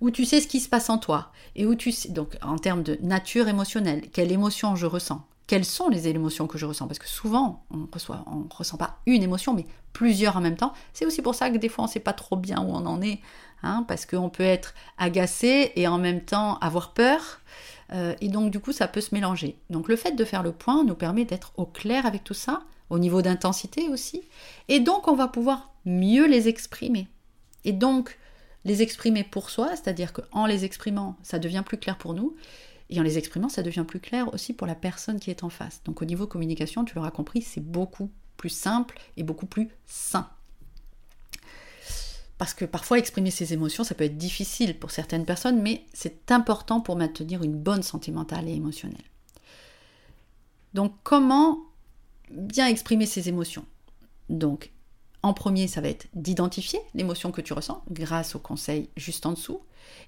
où 0.00 0.10
tu 0.10 0.24
sais 0.24 0.40
ce 0.40 0.48
qui 0.48 0.60
se 0.60 0.68
passe 0.68 0.90
en 0.90 0.98
toi, 0.98 1.32
et 1.54 1.66
où 1.66 1.74
tu 1.74 1.92
sais, 1.92 2.10
donc 2.10 2.36
en 2.42 2.58
termes 2.58 2.82
de 2.82 2.98
nature 3.00 3.48
émotionnelle, 3.48 4.10
quelle 4.12 4.32
émotion 4.32 4.76
je 4.76 4.86
ressens, 4.86 5.26
quelles 5.46 5.64
sont 5.64 5.88
les 5.88 6.08
émotions 6.08 6.46
que 6.46 6.58
je 6.58 6.66
ressens 6.66 6.86
Parce 6.88 6.98
que 6.98 7.08
souvent, 7.08 7.64
on 7.70 7.76
ne 7.76 8.54
ressent 8.54 8.76
pas 8.76 8.98
une 9.06 9.22
émotion, 9.22 9.54
mais 9.54 9.64
plusieurs 9.92 10.36
en 10.36 10.40
même 10.40 10.56
temps. 10.56 10.72
C'est 10.92 11.06
aussi 11.06 11.22
pour 11.22 11.34
ça 11.34 11.50
que 11.50 11.56
des 11.56 11.68
fois, 11.68 11.84
on 11.84 11.86
ne 11.86 11.92
sait 11.92 12.00
pas 12.00 12.12
trop 12.12 12.36
bien 12.36 12.60
où 12.60 12.70
on 12.70 12.84
en 12.84 13.00
est, 13.00 13.20
hein, 13.62 13.84
parce 13.88 14.06
qu'on 14.06 14.28
peut 14.28 14.42
être 14.42 14.74
agacé 14.98 15.72
et 15.76 15.88
en 15.88 15.98
même 15.98 16.22
temps 16.22 16.58
avoir 16.58 16.92
peur. 16.92 17.40
Euh, 17.92 18.14
et 18.20 18.28
donc, 18.28 18.50
du 18.50 18.60
coup, 18.60 18.72
ça 18.72 18.88
peut 18.88 19.00
se 19.00 19.14
mélanger. 19.14 19.58
Donc, 19.70 19.88
le 19.88 19.96
fait 19.96 20.12
de 20.12 20.24
faire 20.24 20.42
le 20.42 20.52
point 20.52 20.84
nous 20.84 20.94
permet 20.94 21.24
d'être 21.24 21.52
au 21.56 21.66
clair 21.66 22.06
avec 22.06 22.24
tout 22.24 22.34
ça, 22.34 22.62
au 22.90 22.98
niveau 22.98 23.22
d'intensité 23.22 23.88
aussi. 23.88 24.22
Et 24.68 24.80
donc, 24.80 25.08
on 25.08 25.14
va 25.14 25.28
pouvoir 25.28 25.72
mieux 25.84 26.26
les 26.26 26.48
exprimer. 26.48 27.08
Et 27.64 27.72
donc, 27.72 28.18
les 28.64 28.82
exprimer 28.82 29.22
pour 29.22 29.50
soi, 29.50 29.70
c'est-à-dire 29.70 30.12
qu'en 30.12 30.46
les 30.46 30.64
exprimant, 30.64 31.16
ça 31.22 31.38
devient 31.38 31.62
plus 31.64 31.78
clair 31.78 31.96
pour 31.96 32.14
nous. 32.14 32.34
Et 32.90 33.00
en 33.00 33.02
les 33.02 33.18
exprimant, 33.18 33.48
ça 33.48 33.62
devient 33.62 33.84
plus 33.86 34.00
clair 34.00 34.32
aussi 34.34 34.52
pour 34.52 34.66
la 34.66 34.74
personne 34.74 35.20
qui 35.20 35.30
est 35.30 35.44
en 35.44 35.50
face. 35.50 35.82
Donc 35.84 36.02
au 36.02 36.04
niveau 36.04 36.26
communication, 36.26 36.84
tu 36.84 36.94
l'auras 36.94 37.10
compris, 37.10 37.42
c'est 37.42 37.60
beaucoup 37.60 38.10
plus 38.36 38.48
simple 38.48 38.98
et 39.16 39.22
beaucoup 39.22 39.46
plus 39.46 39.68
sain. 39.86 40.28
Parce 42.38 42.52
que 42.52 42.64
parfois 42.64 42.98
exprimer 42.98 43.30
ses 43.30 43.52
émotions, 43.54 43.82
ça 43.82 43.94
peut 43.94 44.04
être 44.04 44.18
difficile 44.18 44.78
pour 44.78 44.90
certaines 44.90 45.24
personnes, 45.24 45.62
mais 45.62 45.84
c'est 45.94 46.30
important 46.30 46.80
pour 46.80 46.96
maintenir 46.96 47.42
une 47.42 47.56
bonne 47.56 47.82
sentimentale 47.82 48.48
et 48.48 48.54
émotionnelle. 48.54 49.04
Donc 50.74 50.92
comment 51.02 51.58
bien 52.30 52.66
exprimer 52.66 53.06
ses 53.06 53.28
émotions? 53.28 53.64
Donc 54.28 54.70
en 55.22 55.32
premier, 55.32 55.66
ça 55.66 55.80
va 55.80 55.88
être 55.88 56.06
d'identifier 56.14 56.78
l'émotion 56.94 57.32
que 57.32 57.40
tu 57.40 57.52
ressens 57.52 57.82
grâce 57.90 58.36
au 58.36 58.38
conseil 58.38 58.90
juste 58.96 59.26
en 59.26 59.32
dessous 59.32 59.60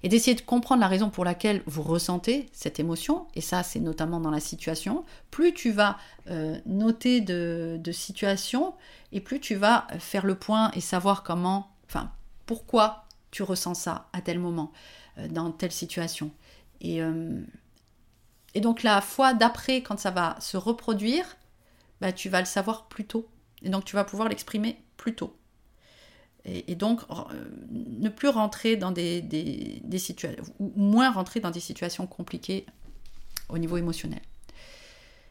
et 0.03 0.07
d'essayer 0.07 0.35
de 0.35 0.41
comprendre 0.41 0.81
la 0.81 0.87
raison 0.87 1.09
pour 1.09 1.25
laquelle 1.25 1.61
vous 1.65 1.81
ressentez 1.81 2.45
cette 2.53 2.79
émotion. 2.79 3.27
Et 3.35 3.41
ça, 3.41 3.63
c'est 3.63 3.79
notamment 3.79 4.19
dans 4.19 4.29
la 4.29 4.39
situation. 4.39 5.03
Plus 5.31 5.53
tu 5.53 5.71
vas 5.71 5.97
euh, 6.29 6.57
noter 6.65 7.19
de, 7.21 7.77
de 7.81 7.91
situations 7.91 8.75
et 9.11 9.19
plus 9.19 9.39
tu 9.39 9.55
vas 9.55 9.87
faire 9.99 10.25
le 10.25 10.35
point 10.35 10.71
et 10.71 10.81
savoir 10.81 11.23
comment, 11.23 11.67
pourquoi 12.49 13.05
tu 13.29 13.43
ressens 13.43 13.75
ça 13.75 14.09
à 14.11 14.21
tel 14.21 14.39
moment, 14.39 14.71
euh, 15.19 15.27
dans 15.27 15.51
telle 15.51 15.71
situation. 15.71 16.31
Et, 16.81 16.99
euh, 16.99 17.43
donc 18.55 18.81
la 18.81 19.01
fois 19.01 19.35
d'après, 19.35 19.83
quand 19.83 19.99
ça 19.99 20.09
va 20.09 20.35
se 20.39 20.57
reproduire, 20.57 21.37
bah, 22.01 22.11
tu 22.11 22.27
vas 22.27 22.39
le 22.39 22.47
savoir 22.47 22.87
plus 22.87 23.05
tôt. 23.05 23.29
Et 23.61 23.69
donc 23.69 23.85
tu 23.85 23.95
vas 23.95 24.03
pouvoir 24.03 24.29
l'exprimer 24.29 24.83
plus 24.97 25.13
tôt. 25.13 25.37
Et, 26.43 26.73
donc 26.73 27.01
euh, 27.11 27.23
ne 27.69 28.09
plus 28.09 28.29
rentrer 28.29 28.77
dans 28.77 28.91
des, 28.91 29.21
situations, 29.99 30.43
ou 30.57 30.71
moins 30.75 31.11
rentrer 31.11 31.41
dans 31.41 31.51
des 31.51 31.59
situations 31.59 32.07
compliquées 32.07 32.65
au 33.49 33.59
niveau 33.59 33.77
émotionnel. 33.77 34.21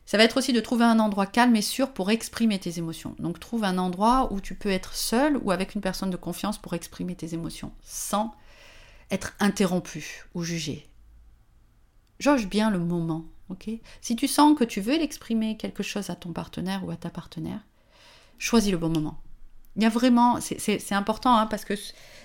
Ça 0.08 0.16
va 0.16 0.24
être 0.24 0.38
aussi 0.38 0.54
de 0.54 0.60
trouver 0.60 0.86
un 0.86 1.00
endroit 1.00 1.26
calme 1.26 1.54
et 1.54 1.60
sûr 1.60 1.92
pour 1.92 2.10
exprimer 2.10 2.58
tes 2.58 2.78
émotions. 2.78 3.14
Donc 3.18 3.38
trouve 3.38 3.62
un 3.62 3.76
endroit 3.76 4.32
où 4.32 4.40
tu 4.40 4.54
peux 4.54 4.70
être 4.70 4.94
seul 4.94 5.36
ou 5.36 5.50
avec 5.50 5.74
une 5.74 5.82
personne 5.82 6.08
de 6.08 6.16
confiance 6.16 6.56
pour 6.56 6.72
exprimer 6.72 7.14
tes 7.14 7.34
émotions 7.34 7.72
sans 7.82 8.34
être 9.10 9.34
interrompu 9.38 10.24
ou 10.34 10.42
jugé. 10.42 10.88
Jauge 12.20 12.48
bien 12.48 12.70
le 12.70 12.78
moment, 12.78 13.26
ok? 13.50 13.68
Si 14.00 14.16
tu 14.16 14.28
sens 14.28 14.58
que 14.58 14.64
tu 14.64 14.80
veux 14.80 14.96
l'exprimer 14.96 15.58
quelque 15.58 15.82
chose 15.82 16.08
à 16.08 16.14
ton 16.14 16.32
partenaire 16.32 16.86
ou 16.86 16.90
à 16.90 16.96
ta 16.96 17.10
partenaire, 17.10 17.60
choisis 18.38 18.72
le 18.72 18.78
bon 18.78 18.88
moment. 18.88 19.20
Il 19.76 19.82
y 19.82 19.86
a 19.86 19.90
vraiment, 19.90 20.40
c'est 20.40 20.92
important 20.92 21.36
hein, 21.36 21.44
parce 21.44 21.66
que 21.66 21.74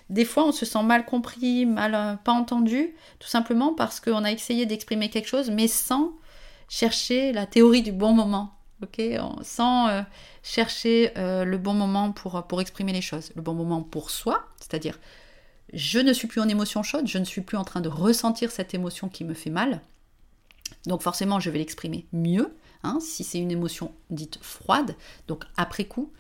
des 0.10 0.24
fois 0.24 0.46
on 0.46 0.54
se 0.54 0.66
sent 0.66 0.84
mal 0.84 1.04
compris, 1.04 1.66
mal 1.66 1.96
euh, 1.96 2.16
pas 2.16 2.32
entendu, 2.32 2.96
tout 3.20 3.28
simplement 3.28 3.74
parce 3.74 4.00
qu'on 4.00 4.24
a 4.24 4.32
essayé 4.32 4.66
d'exprimer 4.66 5.10
quelque 5.10 5.28
chose 5.28 5.52
mais 5.52 5.68
sans 5.68 6.14
chercher 6.74 7.32
la 7.34 7.46
théorie 7.46 7.84
du 7.84 7.92
bon 7.92 8.14
moment, 8.14 8.56
ok? 8.82 9.00
Sans 9.44 9.90
euh, 9.90 10.02
chercher 10.42 11.12
euh, 11.18 11.46
le 11.46 11.60
bon 11.60 11.74
moment 11.74 12.12
pour, 12.12 12.60
exprimer 12.60 12.94
les 12.94 13.02
choses, 13.02 13.32
le 13.36 13.44
bon 13.44 13.54
moment 13.54 13.84
pour 13.84 14.10
soi, 14.10 14.48
c'est-à-dire 14.60 15.00
je 15.72 16.00
ne 16.00 16.14
suis 16.14 16.28
plus 16.28 16.42
en 16.42 16.48
émotion 16.48 16.82
chaude, 16.82 17.08
je 17.08 17.20
ne 17.20 17.26
suis 17.26 17.42
plus 17.42 17.58
en 17.58 17.64
train 17.64 17.82
de 17.82 17.90
ressentir 17.90 18.50
cette 18.50 18.74
émotion 18.74 19.08
qui 19.08 19.24
me 19.24 19.36
fait 19.36 19.52
mal, 19.52 19.82
donc 20.88 21.04
forcément 21.04 21.40
je 21.40 21.52
vais 21.52 21.60
l'exprimer 21.60 22.08
mieux, 22.12 22.56
hein, 22.82 22.98
si 23.00 23.24
c'est 23.24 23.40
une 23.40 23.52
émotion 23.52 23.92
dite 24.10 24.40
froide, 24.42 24.96
donc 25.28 25.44
après 25.58 25.86
coup, 25.86 26.12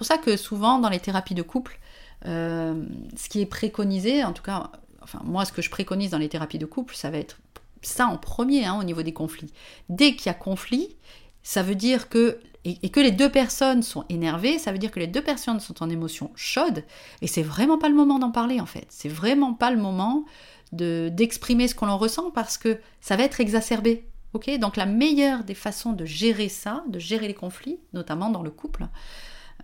pour 0.00 0.06
ça 0.06 0.16
que 0.16 0.38
souvent 0.38 0.78
dans 0.78 0.88
les 0.88 0.98
thérapies 0.98 1.34
de 1.34 1.42
couple, 1.42 1.78
euh, 2.24 2.82
ce 3.16 3.28
qui 3.28 3.42
est 3.42 3.46
préconisé, 3.46 4.24
en 4.24 4.32
tout 4.32 4.42
cas, 4.42 4.70
enfin 5.02 5.20
moi 5.24 5.44
ce 5.44 5.52
que 5.52 5.60
je 5.60 5.68
préconise 5.68 6.10
dans 6.10 6.16
les 6.16 6.30
thérapies 6.30 6.58
de 6.58 6.64
couple, 6.64 6.94
ça 6.94 7.10
va 7.10 7.18
être 7.18 7.38
ça 7.82 8.06
en 8.06 8.16
premier 8.16 8.64
hein, 8.64 8.78
au 8.78 8.84
niveau 8.84 9.02
des 9.02 9.12
conflits. 9.12 9.52
Dès 9.88 10.14
qu'il 10.14 10.26
y 10.26 10.28
a 10.28 10.34
conflit, 10.34 10.96
ça 11.42 11.62
veut 11.62 11.74
dire 11.74 12.08
que 12.08 12.38
et, 12.64 12.90
que 12.90 13.00
les 13.00 13.10
deux 13.10 13.30
personnes 13.30 13.82
sont 13.82 14.04
énervées, 14.08 14.58
ça 14.58 14.72
veut 14.72 14.78
dire 14.78 14.90
que 14.90 15.00
les 15.00 15.06
deux 15.06 15.22
personnes 15.22 15.60
sont 15.60 15.82
en 15.82 15.88
émotion 15.88 16.30
chaude, 16.34 16.84
et 17.22 17.26
c'est 17.26 17.42
vraiment 17.42 17.78
pas 17.78 17.88
le 17.88 17.94
moment 17.94 18.18
d'en 18.18 18.30
parler 18.30 18.60
en 18.60 18.66
fait. 18.66 18.86
C'est 18.90 19.08
vraiment 19.08 19.54
pas 19.54 19.70
le 19.70 19.80
moment 19.80 20.24
de 20.72 21.10
d'exprimer 21.12 21.68
ce 21.68 21.74
qu'on 21.74 21.88
en 21.88 21.98
ressent 21.98 22.30
parce 22.30 22.58
que 22.58 22.78
ça 23.00 23.16
va 23.16 23.24
être 23.24 23.40
exacerbé. 23.40 24.06
Ok, 24.32 24.50
donc 24.58 24.76
la 24.76 24.86
meilleure 24.86 25.42
des 25.42 25.54
façons 25.54 25.92
de 25.92 26.04
gérer 26.04 26.48
ça, 26.48 26.84
de 26.86 27.00
gérer 27.00 27.26
les 27.26 27.34
conflits, 27.34 27.80
notamment 27.92 28.30
dans 28.30 28.42
le 28.42 28.50
couple, 28.50 28.86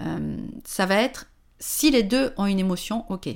euh, 0.03 0.39
ça 0.65 0.87
va 0.87 0.97
être 0.97 1.27
si 1.61 1.91
les 1.91 2.03
deux 2.03 2.33
ont 2.37 2.47
une 2.47 2.59
émotion, 2.59 3.05
ok. 3.11 3.29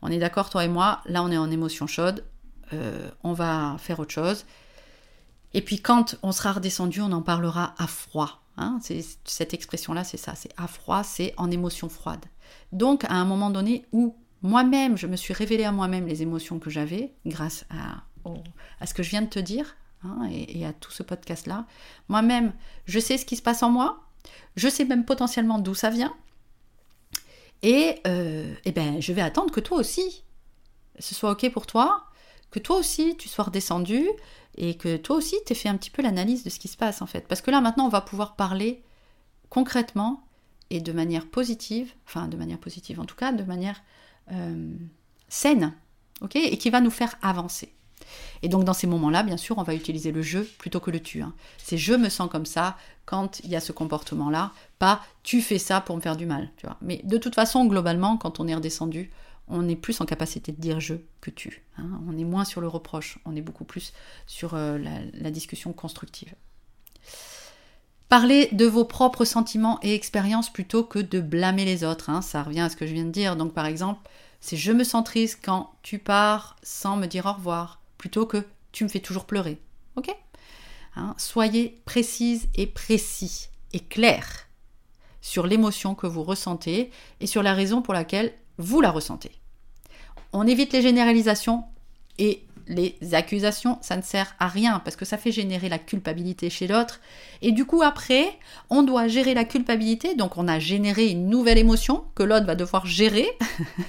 On 0.00 0.08
est 0.08 0.18
d'accord, 0.18 0.50
toi 0.50 0.64
et 0.64 0.68
moi, 0.68 1.00
là 1.06 1.22
on 1.22 1.30
est 1.30 1.36
en 1.36 1.50
émotion 1.50 1.86
chaude, 1.86 2.24
euh, 2.72 3.10
on 3.22 3.32
va 3.32 3.76
faire 3.78 4.00
autre 4.00 4.12
chose. 4.12 4.44
Et 5.52 5.62
puis 5.62 5.80
quand 5.80 6.16
on 6.22 6.32
sera 6.32 6.52
redescendu, 6.52 7.00
on 7.00 7.12
en 7.12 7.22
parlera 7.22 7.74
à 7.78 7.86
froid. 7.86 8.40
Hein. 8.56 8.78
cette 9.24 9.52
expression-là, 9.52 10.04
c'est 10.04 10.16
ça, 10.16 10.36
c'est 10.36 10.52
à 10.56 10.68
froid, 10.68 11.02
c'est 11.02 11.34
en 11.36 11.50
émotion 11.50 11.88
froide. 11.88 12.24
Donc 12.70 13.04
à 13.04 13.14
un 13.14 13.24
moment 13.24 13.50
donné 13.50 13.84
où 13.90 14.16
moi-même, 14.42 14.96
je 14.96 15.08
me 15.08 15.16
suis 15.16 15.34
révélé 15.34 15.64
à 15.64 15.72
moi-même 15.72 16.06
les 16.06 16.22
émotions 16.22 16.60
que 16.60 16.70
j'avais 16.70 17.14
grâce 17.26 17.64
à 17.70 18.02
à 18.80 18.86
ce 18.86 18.94
que 18.94 19.02
je 19.02 19.10
viens 19.10 19.22
de 19.22 19.28
te 19.28 19.38
dire 19.38 19.76
hein, 20.02 20.28
et, 20.30 20.64
à 20.64 20.72
tout 20.72 20.90
ce 20.90 21.02
podcast-là. 21.02 21.66
Moi-même, 22.08 22.52
je 22.86 22.98
sais 22.98 23.18
ce 23.18 23.26
qui 23.26 23.36
se 23.36 23.42
passe 23.42 23.62
en 23.62 23.70
moi, 23.70 24.02
je 24.56 24.68
sais 24.68 24.84
même 24.84 25.04
potentiellement 25.04 25.58
d'où 25.58 25.74
ça 25.74 25.90
vient, 25.90 26.14
et, 27.62 28.00
euh, 28.06 28.54
eh 28.66 28.72
ben, 28.72 29.00
je 29.00 29.12
vais 29.12 29.22
attendre 29.22 29.50
que 29.50 29.60
toi 29.60 29.78
aussi, 29.78 30.22
ce 30.98 31.14
soit 31.14 31.30
OK 31.30 31.50
pour 31.50 31.66
toi, 31.66 32.04
que 32.54 32.60
toi 32.60 32.76
aussi 32.76 33.16
tu 33.16 33.28
sois 33.28 33.46
redescendu 33.46 34.06
et 34.56 34.76
que 34.76 34.96
toi 34.96 35.16
aussi 35.16 35.34
tu 35.44 35.52
aies 35.52 35.56
fait 35.56 35.68
un 35.68 35.76
petit 35.76 35.90
peu 35.90 36.02
l'analyse 36.02 36.44
de 36.44 36.50
ce 36.50 36.60
qui 36.60 36.68
se 36.68 36.76
passe 36.76 37.02
en 37.02 37.06
fait. 37.06 37.26
Parce 37.26 37.40
que 37.40 37.50
là 37.50 37.60
maintenant 37.60 37.86
on 37.86 37.90
va 37.90 38.00
pouvoir 38.00 38.36
parler 38.36 38.84
concrètement 39.50 40.22
et 40.70 40.80
de 40.80 40.92
manière 40.92 41.26
positive, 41.26 41.92
enfin 42.06 42.28
de 42.28 42.36
manière 42.36 42.58
positive 42.58 43.00
en 43.00 43.06
tout 43.06 43.16
cas, 43.16 43.32
de 43.32 43.42
manière 43.42 43.82
euh, 44.30 44.72
saine, 45.28 45.74
ok, 46.20 46.36
et 46.36 46.56
qui 46.56 46.70
va 46.70 46.80
nous 46.80 46.92
faire 46.92 47.16
avancer. 47.22 47.74
Et 48.42 48.48
donc 48.48 48.62
dans 48.62 48.72
ces 48.72 48.86
moments-là, 48.86 49.24
bien 49.24 49.36
sûr, 49.36 49.58
on 49.58 49.64
va 49.64 49.74
utiliser 49.74 50.12
le 50.12 50.22
je 50.22 50.38
plutôt 50.38 50.78
que 50.78 50.92
le 50.92 51.00
tu. 51.00 51.22
Hein. 51.22 51.34
C'est 51.58 51.78
je 51.78 51.94
me 51.94 52.08
sens 52.08 52.30
comme 52.30 52.46
ça 52.46 52.76
quand 53.04 53.40
il 53.40 53.50
y 53.50 53.56
a 53.56 53.60
ce 53.60 53.72
comportement-là, 53.72 54.52
pas 54.78 55.02
tu 55.24 55.42
fais 55.42 55.58
ça 55.58 55.80
pour 55.80 55.96
me 55.96 56.00
faire 56.00 56.16
du 56.16 56.26
mal. 56.26 56.50
Tu 56.56 56.66
vois. 56.66 56.76
Mais 56.82 57.00
de 57.02 57.18
toute 57.18 57.34
façon, 57.34 57.64
globalement, 57.66 58.16
quand 58.16 58.38
on 58.38 58.46
est 58.46 58.54
redescendu, 58.54 59.10
on 59.48 59.68
est 59.68 59.76
plus 59.76 60.00
en 60.00 60.06
capacité 60.06 60.52
de 60.52 60.60
dire 60.60 60.80
je 60.80 60.94
que 61.20 61.30
tu. 61.30 61.64
Hein. 61.78 62.00
On 62.08 62.16
est 62.16 62.24
moins 62.24 62.44
sur 62.44 62.60
le 62.60 62.68
reproche, 62.68 63.18
on 63.24 63.36
est 63.36 63.42
beaucoup 63.42 63.64
plus 63.64 63.92
sur 64.26 64.54
euh, 64.54 64.78
la, 64.78 65.30
discussion 65.30 65.72
constructive. 65.72 66.34
Parlez 68.08 68.48
de 68.52 68.66
vos 68.66 68.84
propres 68.84 69.24
sentiments 69.24 69.78
et 69.82 69.94
expériences 69.94 70.52
plutôt 70.52 70.84
que 70.84 70.98
de 70.98 71.20
blâmer 71.20 71.64
les 71.64 71.84
autres. 71.84 72.10
Hein. 72.10 72.22
Ça 72.22 72.42
revient 72.42 72.60
à 72.60 72.68
ce 72.68 72.76
que 72.76 72.86
je 72.86 72.92
viens 72.92 73.04
de 73.04 73.10
dire. 73.10 73.36
Donc 73.36 73.52
par 73.52 73.66
exemple, 73.66 74.08
c'est 74.40 74.56
je 74.56 74.72
me 74.72 74.84
sens 74.84 75.04
triste 75.04 75.40
quand 75.44 75.74
tu 75.82 75.98
pars 75.98 76.56
sans 76.62 76.96
me 76.96 77.06
dire 77.06 77.26
au 77.26 77.32
revoir, 77.32 77.80
plutôt 77.98 78.26
que 78.26 78.46
tu 78.72 78.84
me 78.84 78.88
fais 78.88 79.00
toujours 79.00 79.26
pleurer. 79.26 79.58
Ok? 79.96 80.14
Hein. 80.96 81.14
Soyez 81.18 81.82
précise 81.84 82.48
et 82.54 82.66
précis 82.66 83.48
et 83.72 83.80
clair 83.80 84.48
sur 85.20 85.46
l'émotion 85.46 85.94
que 85.94 86.06
vous 86.06 86.22
ressentez 86.22 86.90
et 87.20 87.26
sur 87.26 87.42
la 87.42 87.54
raison 87.54 87.82
pour 87.82 87.94
laquelle 87.94 88.34
vous 88.58 88.80
la 88.80 88.90
ressentez. 88.90 89.32
On 90.32 90.46
évite 90.46 90.72
les 90.72 90.82
généralisations 90.82 91.64
et 92.18 92.44
les 92.66 92.96
accusations, 93.12 93.78
ça 93.82 93.96
ne 93.96 94.02
sert 94.02 94.34
à 94.38 94.48
rien 94.48 94.80
parce 94.80 94.96
que 94.96 95.04
ça 95.04 95.18
fait 95.18 95.32
générer 95.32 95.68
la 95.68 95.78
culpabilité 95.78 96.50
chez 96.50 96.66
l'autre. 96.66 97.00
Et 97.42 97.52
du 97.52 97.64
coup, 97.64 97.82
après, 97.82 98.38
on 98.70 98.82
doit 98.82 99.08
gérer 99.08 99.34
la 99.34 99.44
culpabilité. 99.44 100.14
Donc, 100.14 100.38
on 100.38 100.48
a 100.48 100.58
généré 100.58 101.08
une 101.08 101.28
nouvelle 101.28 101.58
émotion 101.58 102.04
que 102.14 102.22
l'autre 102.22 102.46
va 102.46 102.54
devoir 102.54 102.86
gérer 102.86 103.28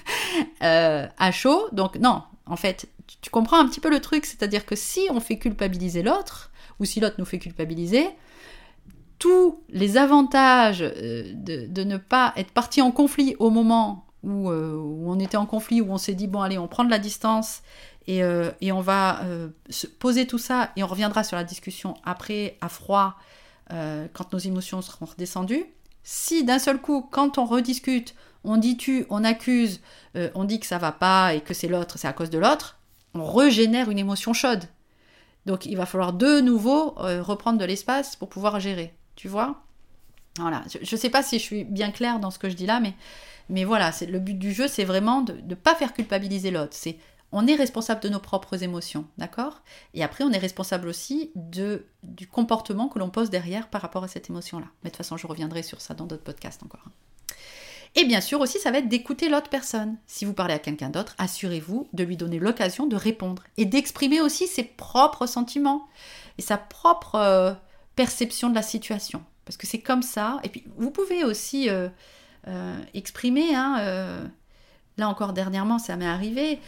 euh, 0.63 1.07
à 1.17 1.31
chaud. 1.31 1.67
Donc, 1.71 1.95
non, 1.97 2.23
en 2.45 2.55
fait, 2.55 2.87
tu 3.21 3.29
comprends 3.29 3.59
un 3.59 3.67
petit 3.67 3.79
peu 3.79 3.89
le 3.89 4.01
truc. 4.01 4.25
C'est-à-dire 4.25 4.65
que 4.65 4.75
si 4.75 5.07
on 5.09 5.19
fait 5.19 5.37
culpabiliser 5.37 6.03
l'autre, 6.03 6.51
ou 6.79 6.85
si 6.85 6.99
l'autre 6.99 7.15
nous 7.17 7.25
fait 7.25 7.39
culpabiliser, 7.39 8.05
tous 9.19 9.61
les 9.69 9.95
avantages 9.95 10.81
euh, 10.81 11.31
de, 11.33 11.67
de 11.67 11.83
ne 11.83 11.97
pas 11.97 12.33
être 12.35 12.51
parti 12.51 12.81
en 12.81 12.91
conflit 12.91 13.35
au 13.39 13.49
moment 13.49 14.04
euh, 14.25 14.75
où, 14.75 15.11
on 15.11 15.19
était 15.19 15.37
en 15.37 15.45
conflit, 15.45 15.81
où 15.81 15.91
on 15.91 15.97
s'est 15.97 16.13
dit, 16.13 16.27
bon, 16.27 16.41
allez, 16.41 16.57
on 16.57 16.67
prend 16.67 16.83
de 16.83 16.89
la 16.89 16.99
distance 16.99 17.61
et, 18.07 18.23
euh, 18.23 18.51
on 18.63 18.81
va 18.81 19.21
euh, 19.23 19.49
se 19.69 19.87
poser 19.87 20.27
tout 20.27 20.37
ça 20.37 20.71
et 20.75 20.83
on 20.83 20.87
reviendra 20.87 21.23
sur 21.23 21.37
la 21.37 21.43
discussion 21.43 21.95
après, 22.03 22.57
à 22.61 22.69
froid, 22.69 23.15
quand 24.13 24.31
nos 24.31 24.37
émotions 24.37 24.83
seront 24.83 25.07
redescendues. 25.07 25.65
Si 26.03 26.43
d'un 26.43 26.59
seul 26.59 26.79
coup, 26.79 27.01
quand 27.01 27.39
on 27.39 27.45
rediscute, 27.45 28.13
on 28.43 28.57
dit 28.57 28.77
tu, 28.77 29.07
on 29.09 29.23
accuse, 29.23 29.81
on 30.35 30.43
dit 30.43 30.59
que 30.59 30.67
ça 30.67 30.77
va 30.77 30.91
pas 30.91 31.33
et 31.33 31.41
que 31.41 31.55
c'est 31.55 31.67
l'autre, 31.67 31.97
c'est 31.97 32.07
à 32.07 32.13
cause 32.13 32.29
de 32.29 32.37
l'autre, 32.37 32.77
on 33.15 33.25
régénère 33.25 33.89
une 33.89 33.97
émotion 33.97 34.33
chaude. 34.33 34.65
Donc 35.47 35.65
il 35.65 35.75
va 35.77 35.87
falloir 35.87 36.13
de 36.13 36.41
nouveau 36.41 36.91
reprendre 36.91 37.57
de 37.57 37.65
l'espace 37.65 38.15
pour 38.15 38.29
pouvoir 38.29 38.59
gérer. 38.59 38.93
Tu 39.15 39.27
vois? 39.27 39.64
Voilà. 40.39 40.63
Je 40.81 40.95
ne 40.95 40.99
sais 40.99 41.09
pas 41.09 41.23
si 41.23 41.39
je 41.39 41.43
suis 41.43 41.63
bien 41.63 41.91
claire 41.91 42.19
dans 42.19 42.31
ce 42.31 42.39
que 42.39 42.49
je 42.49 42.55
dis 42.55 42.65
là, 42.65 42.79
mais 42.79 42.93
mais 43.49 43.63
voilà, 43.63 43.91
c'est 43.91 44.07
le 44.07 44.19
but 44.19 44.37
du 44.37 44.51
jeu, 44.53 44.67
c'est 44.67 44.85
vraiment 44.85 45.21
de 45.21 45.33
ne 45.33 45.55
pas 45.55 45.75
faire 45.75 45.93
culpabiliser 45.93 46.51
l'autre. 46.51 46.73
C'est 46.73 46.97
on 47.31 47.47
est 47.47 47.55
responsable 47.55 48.01
de 48.01 48.09
nos 48.09 48.19
propres 48.19 48.63
émotions, 48.63 49.05
d'accord? 49.17 49.61
Et 49.93 50.03
après, 50.03 50.23
on 50.23 50.31
est 50.31 50.37
responsable 50.37 50.87
aussi 50.87 51.31
de, 51.35 51.85
du 52.03 52.27
comportement 52.27 52.87
que 52.87 52.97
l'on 52.97 53.09
pose 53.09 53.29
derrière 53.29 53.67
par 53.69 53.81
rapport 53.81 54.03
à 54.03 54.07
cette 54.07 54.29
émotion-là. 54.29 54.67
Mais 54.83 54.89
de 54.89 54.95
toute 54.95 54.97
façon, 54.97 55.17
je 55.17 55.27
reviendrai 55.27 55.61
sur 55.61 55.81
ça 55.81 55.93
dans 55.93 56.05
d'autres 56.05 56.23
podcasts 56.23 56.63
encore. 56.63 56.85
Et 57.95 58.05
bien 58.05 58.21
sûr 58.21 58.39
aussi, 58.41 58.59
ça 58.59 58.71
va 58.71 58.77
être 58.77 58.89
d'écouter 58.89 59.27
l'autre 59.27 59.49
personne. 59.49 59.97
Si 60.05 60.23
vous 60.23 60.33
parlez 60.33 60.53
à 60.53 60.59
quelqu'un 60.59 60.89
d'autre, 60.89 61.15
assurez-vous 61.17 61.87
de 61.93 62.03
lui 62.03 62.15
donner 62.15 62.39
l'occasion 62.39 62.87
de 62.87 62.95
répondre 62.95 63.43
et 63.57 63.65
d'exprimer 63.65 64.21
aussi 64.21 64.47
ses 64.47 64.63
propres 64.63 65.25
sentiments 65.25 65.87
et 66.37 66.41
sa 66.41 66.57
propre 66.57 67.15
euh, 67.15 67.53
perception 67.95 68.49
de 68.49 68.55
la 68.55 68.61
situation. 68.61 69.23
Parce 69.45 69.57
que 69.57 69.67
c'est 69.67 69.79
comme 69.79 70.01
ça. 70.01 70.39
Et 70.43 70.49
puis, 70.49 70.63
vous 70.77 70.91
pouvez 70.91 71.23
aussi... 71.23 71.69
Euh, 71.69 71.89
euh, 72.47 72.79
exprimer. 72.93 73.55
Hein, 73.55 73.77
euh, 73.79 74.23
là 74.97 75.09
encore 75.09 75.33
dernièrement, 75.33 75.79
ça 75.79 75.95
m'est 75.95 76.05
arrivé. 76.05 76.59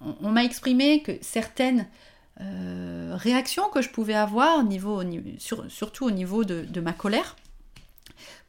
On, 0.00 0.30
m'a 0.30 0.44
exprimé 0.44 1.02
que 1.02 1.12
certaines 1.20 1.86
réactions 2.36 3.68
que 3.68 3.82
je 3.82 3.90
pouvais 3.90 4.14
avoir, 4.14 4.64
niveau, 4.64 5.02
surtout 5.68 6.06
au 6.06 6.10
niveau 6.10 6.42
de, 6.44 6.80
ma 6.80 6.92
colère, 6.92 7.36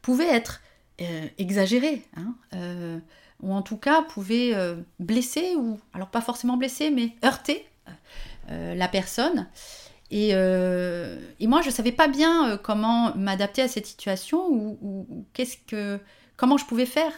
pouvaient 0.00 0.34
être 0.34 0.62
exagérées. 1.38 2.02
Hein, 2.16 2.34
ou 3.40 3.52
en 3.52 3.62
tout 3.62 3.76
cas 3.76 4.02
pouvaient 4.02 4.54
blesser, 4.98 5.54
ou 5.56 5.78
alors 5.94 6.08
pas 6.08 6.22
forcément 6.22 6.56
blesser, 6.56 6.90
mais 6.90 7.10
heurter 7.24 7.64
la 8.48 8.88
personne. 8.88 9.46
Euh, 10.12 11.18
et, 11.40 11.46
moi, 11.46 11.62
je 11.62 11.68
ne 11.68 11.72
savais 11.72 11.92
pas 11.92 12.08
bien 12.08 12.50
euh, 12.50 12.56
comment 12.56 13.14
m'adapter 13.16 13.62
à 13.62 13.68
cette 13.68 13.86
situation 13.86 14.48
ou, 14.50 15.26
qu'est-ce 15.32 15.56
que, 15.66 15.98
comment 16.36 16.58
je 16.58 16.66
pouvais 16.66 16.86
faire. 16.86 17.12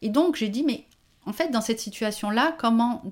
Et 0.00 0.08
donc, 0.08 0.36
j'ai 0.36 0.48
dit, 0.48 0.64
mais 0.64 0.86
en 1.24 1.32
fait, 1.32 1.50
dans 1.50 1.60
cette 1.60 1.80
situation-là, 1.80 2.56
comment 2.58 3.02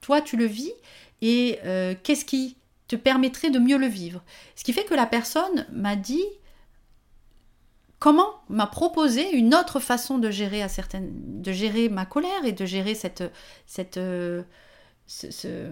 toi 0.00 0.20
tu 0.20 0.36
le 0.36 0.46
vis 0.46 0.72
et 1.20 1.58
euh, 1.64 1.94
qu'est-ce 2.02 2.24
qui 2.24 2.56
te 2.88 2.96
permettrait 2.96 3.50
de 3.50 3.58
mieux 3.58 3.78
le 3.78 3.86
vivre? 3.86 4.22
Ce 4.56 4.64
qui 4.64 4.72
fait 4.72 4.84
que 4.84 4.94
la 4.94 5.06
personne 5.06 5.66
m'a 5.72 5.96
dit 5.96 6.24
comment 7.98 8.28
m'a 8.50 8.66
proposé 8.66 9.30
une 9.32 9.54
autre 9.54 9.80
façon 9.80 10.18
de 10.18 10.30
gérer 10.30 10.62
à 10.62 10.68
certaines, 10.68 11.40
de 11.40 11.52
gérer 11.52 11.88
ma 11.88 12.04
colère 12.04 12.44
et 12.44 12.52
de 12.52 12.66
gérer 12.66 12.94
cette, 12.94 13.24
cette 13.66 13.98
ce, 15.06 15.70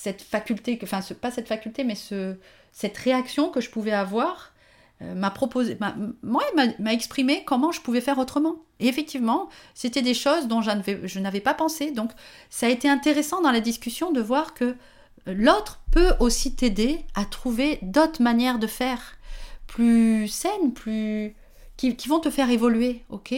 cette 0.00 0.22
faculté, 0.22 0.78
enfin 0.84 1.00
pas 1.20 1.32
cette 1.32 1.48
faculté, 1.48 1.82
mais 1.82 1.96
ce, 1.96 2.36
cette 2.70 2.96
réaction 2.96 3.50
que 3.50 3.60
je 3.60 3.68
pouvais 3.68 3.92
avoir 3.92 4.52
euh, 5.02 5.12
m'a 5.14 5.30
proposé, 5.30 5.76
moi, 6.22 6.44
m'a 6.78 6.92
exprimé 6.92 7.42
comment 7.44 7.72
je 7.72 7.80
pouvais 7.80 8.00
faire 8.00 8.18
autrement. 8.18 8.56
Et 8.78 8.86
effectivement, 8.86 9.48
c'était 9.74 10.02
des 10.02 10.14
choses 10.14 10.46
dont 10.46 10.62
je 10.62 11.18
n'avais 11.18 11.40
pas 11.40 11.54
pensé. 11.54 11.90
Donc, 11.90 12.12
ça 12.48 12.66
a 12.66 12.68
été 12.68 12.88
intéressant 12.88 13.42
dans 13.42 13.50
la 13.50 13.60
discussion 13.60 14.12
de 14.12 14.20
voir 14.20 14.54
que 14.54 14.76
l'autre 15.26 15.80
peut 15.90 16.12
aussi 16.20 16.54
t'aider 16.54 17.00
à 17.16 17.24
trouver 17.24 17.80
d'autres 17.82 18.22
manières 18.22 18.60
de 18.60 18.68
faire, 18.68 19.18
plus 19.66 20.28
saines, 20.28 20.72
plus 20.74 21.34
qui, 21.76 21.96
vont 22.06 22.20
te 22.20 22.30
faire 22.30 22.50
évoluer, 22.50 23.02
ok? 23.08 23.34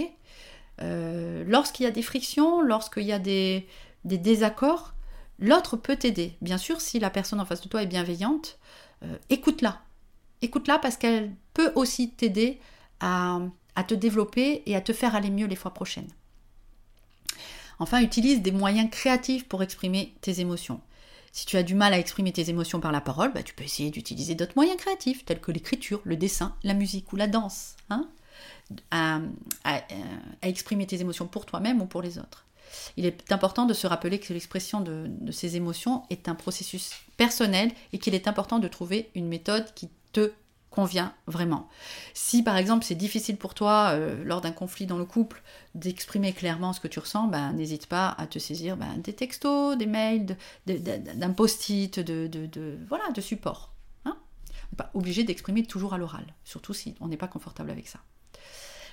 Euh, 0.83 1.43
Lorsqu'il 1.47 1.85
y 1.85 1.87
a 1.87 1.91
des 1.91 2.03
frictions, 2.03 2.61
lorsqu'il 2.61 3.05
y 3.05 3.13
a 3.13 3.19
des, 3.19 3.67
des 4.05 4.19
désaccords, 4.19 4.93
L'autre 5.41 5.77
peut 5.77 5.97
t'aider. 5.97 6.37
Bien 6.43 6.59
sûr, 6.59 6.81
si 6.81 6.99
la 6.99 7.11
personne 7.11 7.41
en 7.41 7.47
face 7.47 7.63
de 7.63 7.69
toi 7.69 7.83
est 7.83 7.87
bienveillante, 7.87 8.59
euh, 9.03 9.17
écoute-la. 9.31 9.81
Écoute-la 10.43 10.79
parce 10.79 10.97
qu'elle 10.97 11.33
peut 11.55 11.73
aussi 11.75 12.11
t'aider 12.11 12.61
à, 13.01 13.41
te 13.89 13.95
développer 13.95 14.63
et 14.67 14.77
à 14.77 14.83
te 14.83 14.93
faire 14.93 15.15
aller 15.15 15.31
mieux 15.31 15.47
les 15.47 15.57
fois 15.57 15.73
prochaines. 15.73 16.11
Enfin, 17.79 18.03
utilise 18.03 18.43
des 18.43 18.53
moyens 18.53 18.91
créatifs 18.91 19.49
pour 19.49 19.63
exprimer 19.63 20.15
tes 20.21 20.41
émotions. 20.41 20.81
Si 21.33 21.47
tu 21.47 21.57
as 21.57 21.63
du 21.63 21.75
mal 21.75 21.95
à 21.95 21.99
exprimer 21.99 22.33
tes 22.33 22.51
émotions 22.51 22.81
par 22.81 22.93
la 22.93 23.01
parole, 23.01 23.33
bah, 23.33 23.43
tu 23.43 23.55
peux 23.55 23.65
essayer 23.65 23.91
d'utiliser 23.91 24.35
d'autres 24.35 24.53
moyens 24.57 24.77
créatifs, 24.77 25.25
tels 25.25 25.41
que 25.41 25.53
l'écriture, 25.53 26.03
le 26.05 26.17
dessin, 26.17 26.55
la 26.63 26.75
musique 26.75 27.11
ou 27.13 27.17
la 27.17 27.27
danse, 27.27 27.77
hein, 27.89 28.09
à, 28.91 29.21
exprimer 30.43 30.87
tes 30.87 31.01
émotions 31.01 31.27
pour 31.27 31.47
toi-même 31.47 31.81
ou 31.81 31.87
pour 31.87 32.03
les 32.03 32.19
autres. 32.19 32.45
Il 32.97 33.07
est 33.07 33.33
important 33.33 33.67
de 33.67 33.75
se 33.75 33.87
rappeler 33.87 34.19
que 34.19 34.33
l'expression 34.33 34.81
de, 34.81 35.11
ces 35.31 35.57
émotions 35.57 36.05
est 36.11 36.29
un 36.29 36.35
processus 36.35 36.93
personnel 37.17 37.71
et 37.93 37.99
qu'il 37.99 38.15
est 38.15 38.29
important 38.29 38.59
de 38.59 38.69
trouver 38.69 39.11
une 39.15 39.29
méthode 39.29 39.73
qui 39.75 39.89
te 40.13 40.33
convient 40.71 41.13
vraiment. 41.27 41.69
Si 42.15 42.43
par 42.43 42.57
exemple 42.57 42.85
c'est 42.85 42.95
difficile 42.95 43.37
pour 43.37 43.55
toi 43.55 43.91
euh, 43.91 44.23
lors 44.25 44.41
d'un 44.41 44.53
conflit 44.53 44.87
dans 44.87 44.99
le 44.99 45.05
couple 45.05 45.43
d'exprimer 45.75 46.33
clairement 46.33 46.73
ce 46.73 46.81
que 46.81 46.89
tu 46.89 47.01
ressens, 47.01 47.27
ben, 47.27 47.53
n'hésite 47.53 47.87
pas 47.87 48.15
à 48.19 48.27
te 48.27 48.39
saisir 48.39 48.77
ben, 48.77 48.99
des 48.99 49.13
textos, 49.13 49.77
des 49.77 49.87
mails, 49.87 50.37
d'un 50.67 51.31
post-it, 51.31 51.99
de, 51.99 52.79
voilà, 52.89 53.11
de 53.11 53.21
support. 53.21 53.73
Hein 54.05 54.17
on 54.17 54.73
n'est 54.73 54.77
pas 54.77 54.91
obligé 54.95 55.25
d'exprimer 55.25 55.65
toujours 55.65 55.93
à 55.93 55.99
l'oral, 55.99 56.25
surtout 56.45 56.73
si 56.73 56.95
on 57.01 57.09
n'est 57.09 57.17
pas 57.17 57.29
confortable 57.29 57.71
avec 57.71 57.89
ça. 57.89 57.99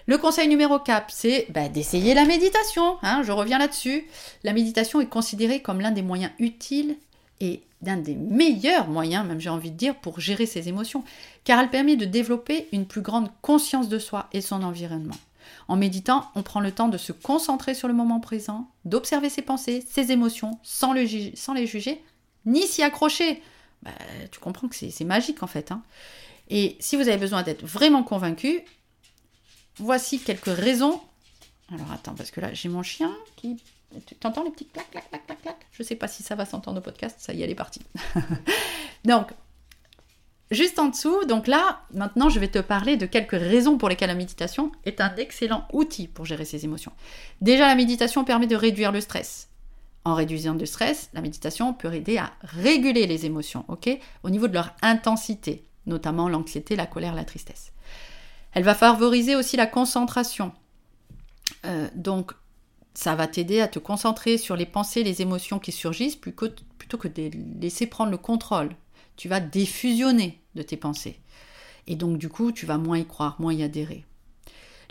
Le 0.07 0.17
conseil 0.17 0.47
numéro 0.47 0.79
4, 0.79 1.07
c'est 1.09 1.47
bah, 1.49 1.67
d'essayer 1.67 2.13
la 2.13 2.23
méditation. 2.23 2.97
Hein, 3.03 3.23
je 3.23 3.33
reviens 3.33 3.57
là-dessus. 3.57 4.07
La 4.45 4.53
méditation 4.53 5.01
est 5.01 5.07
considérée 5.07 5.61
comme 5.61 5.81
l'un 5.81 5.91
des 5.91 6.01
moyens 6.01 6.31
utiles 6.39 6.95
et 7.41 7.61
d'un 7.81 7.97
des 7.97 8.15
meilleurs 8.15 8.87
moyens, 8.87 9.27
même 9.27 9.41
j'ai 9.41 9.49
envie 9.49 9.69
de 9.69 9.75
dire, 9.75 9.95
pour 9.95 10.21
gérer 10.21 10.45
ses 10.45 10.69
émotions, 10.69 11.03
car 11.43 11.59
elle 11.59 11.69
permet 11.69 11.97
de 11.97 12.05
développer 12.05 12.69
une 12.71 12.87
plus 12.87 13.01
grande 13.01 13.29
conscience 13.41 13.89
de 13.89 13.99
soi 13.99 14.29
et 14.31 14.39
son 14.39 14.63
environnement. 14.63 15.17
En 15.67 15.75
méditant, 15.75 16.31
on 16.35 16.41
prend 16.41 16.61
le 16.61 16.71
temps 16.71 16.87
de 16.87 16.97
se 16.97 17.11
concentrer 17.11 17.73
sur 17.73 17.89
le 17.89 17.93
moment 17.93 18.21
présent, 18.21 18.69
d'observer 18.85 19.29
ses 19.29 19.41
pensées, 19.41 19.83
ses 19.89 20.13
émotions, 20.13 20.57
sans, 20.63 20.93
les 20.93 21.05
juger, 21.05 22.01
ni 22.45 22.61
s'y 22.61 22.81
accrocher. 22.81 23.43
Bah, 23.83 23.91
tu 24.31 24.39
comprends 24.39 24.69
que 24.69 24.75
c'est 24.75 25.03
magique 25.03 25.43
en 25.43 25.47
fait. 25.47 25.73
Hein. 25.73 25.83
Et 26.49 26.77
si 26.79 26.95
vous 26.95 27.09
avez 27.09 27.17
besoin 27.17 27.43
d'être 27.43 27.65
vraiment 27.65 28.03
convaincu, 28.03 28.63
voici 29.79 30.19
quelques 30.19 30.45
raisons. 30.45 31.01
Alors 31.73 31.91
attends, 31.91 32.15
parce 32.15 32.31
que 32.31 32.41
là 32.41 32.53
j'ai 32.53 32.69
mon 32.69 32.83
chien 32.83 33.13
qui 33.35 33.57
tu 34.05 34.15
entends 34.27 34.43
les 34.43 34.51
petits 34.51 34.65
clac, 34.65 34.89
clac, 34.91 35.09
clac, 35.09 35.25
clac, 35.25 35.41
clac 35.41 35.55
Je 35.71 35.83
sais 35.83 35.95
pas 35.95 36.07
si 36.07 36.23
ça 36.23 36.35
va 36.35 36.45
s'entendre 36.45 36.79
au 36.79 36.81
podcast, 36.81 37.17
ça 37.19 37.33
y 37.33 37.41
est, 37.41 37.45
elle 37.45 37.51
est 37.51 37.55
partie. 37.55 37.81
donc, 39.05 39.29
juste 40.51 40.79
en 40.79 40.87
dessous, 40.87 41.25
donc 41.25 41.47
là, 41.47 41.81
maintenant, 41.93 42.29
je 42.29 42.39
vais 42.39 42.49
te 42.49 42.59
parler 42.59 42.97
de 42.97 43.05
quelques 43.05 43.31
raisons 43.31 43.77
pour 43.77 43.89
lesquelles 43.89 44.09
la 44.09 44.15
méditation 44.15 44.71
est 44.85 45.01
un 45.01 45.15
excellent 45.15 45.67
outil 45.73 46.07
pour 46.07 46.25
gérer 46.25 46.45
ses 46.45 46.65
émotions. 46.65 46.91
Déjà, 47.41 47.67
la 47.67 47.75
méditation 47.75 48.25
permet 48.25 48.47
de 48.47 48.55
réduire 48.55 48.91
le 48.91 49.01
stress. 49.01 49.49
En 50.03 50.15
réduisant 50.15 50.53
le 50.53 50.65
stress, 50.65 51.09
la 51.13 51.21
méditation 51.21 51.73
peut 51.73 51.93
aider 51.93 52.17
à 52.17 52.31
réguler 52.41 53.07
les 53.07 53.25
émotions, 53.25 53.65
ok? 53.67 53.89
Au 54.23 54.29
niveau 54.29 54.47
de 54.47 54.53
leur 54.53 54.73
intensité, 54.81 55.65
notamment 55.85 56.29
l'anxiété, 56.29 56.75
la 56.75 56.85
colère, 56.85 57.15
la 57.15 57.25
tristesse. 57.25 57.73
Elle 58.57 58.63
va 58.63 58.73
favoriser 58.73 59.35
aussi 59.35 59.55
la 59.55 59.67
concentration. 59.67 60.51
Euh, 61.67 61.87
donc, 61.93 62.31
ça 62.95 63.13
va 63.13 63.27
t'aider 63.27 63.61
à 63.61 63.67
te 63.67 63.77
concentrer 63.77 64.39
sur 64.39 64.55
les 64.55 64.65
pensées, 64.65 65.03
les 65.03 65.21
émotions 65.21 65.59
qui 65.59 65.71
surgissent 65.71 66.15
plutôt 66.15 66.97
que 66.97 67.07
de 67.07 67.29
laisser 67.61 67.85
prendre 67.85 68.09
le 68.09 68.17
contrôle. 68.17 68.71
Tu 69.15 69.29
vas 69.29 69.41
défusionner 69.41 70.41
de 70.55 70.63
tes 70.63 70.75
pensées. 70.75 71.19
Et 71.85 71.95
donc 71.95 72.17
du 72.17 72.29
coup, 72.29 72.51
tu 72.51 72.65
vas 72.65 72.79
moins 72.79 72.97
y 72.97 73.05
croire, 73.05 73.35
moins 73.39 73.53
y 73.53 73.61
adhérer. 73.61 74.05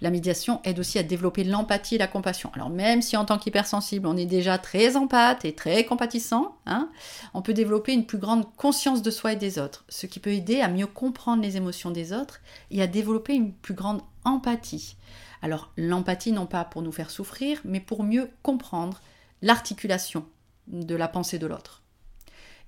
La 0.01 0.11
médiation 0.11 0.61
aide 0.65 0.79
aussi 0.79 0.99
à 0.99 1.03
développer 1.03 1.43
l'empathie 1.43 1.95
et 1.95 1.99
la 1.99 2.07
compassion. 2.07 2.51
Alors 2.55 2.69
même 2.69 3.01
si 3.01 3.17
en 3.17 3.25
tant 3.25 3.39
qu'hypersensible, 3.39 4.07
on 4.07 4.17
est 4.17 4.27
déjà 4.27 4.59
très 4.59 4.97
empathe 4.97 5.45
et 5.47 5.55
très 5.55 5.87
compatissant, 5.87 6.59
hein, 6.67 6.91
on 7.33 7.41
peut 7.41 7.55
développer 7.55 7.95
une 7.95 8.05
plus 8.05 8.19
grande 8.19 8.45
conscience 8.57 9.01
de 9.01 9.11
soi 9.11 9.33
et 9.33 9.37
des 9.37 9.59
autres, 9.59 9.85
ce 9.89 10.07
qui 10.07 10.21
peut 10.21 10.33
aider 10.33 10.61
à 10.61 10.69
mieux 10.69 10.87
comprendre 10.87 11.43
les 11.43 11.57
émotions 11.57 11.91
des 11.91 12.13
autres 12.13 12.41
et 12.71 12.83
à 12.83 12.87
développer 12.87 13.35
une 13.35 13.55
plus 13.55 13.75
grande 13.75 14.03
empathie. 14.25 14.97
Alors 15.41 15.73
l'empathie 15.79 16.33
non 16.33 16.47
pas 16.47 16.65
pour 16.65 16.83
nous 16.83 16.93
faire 16.93 17.11
souffrir, 17.11 17.61
mais 17.65 17.81
pour 17.81 18.03
mieux 18.03 18.31
comprendre 18.43 19.01
l'articulation 19.41 20.27
de 20.67 20.95
la 20.95 21.09
pensée 21.09 21.39
de 21.39 21.47
l'autre. 21.47 21.83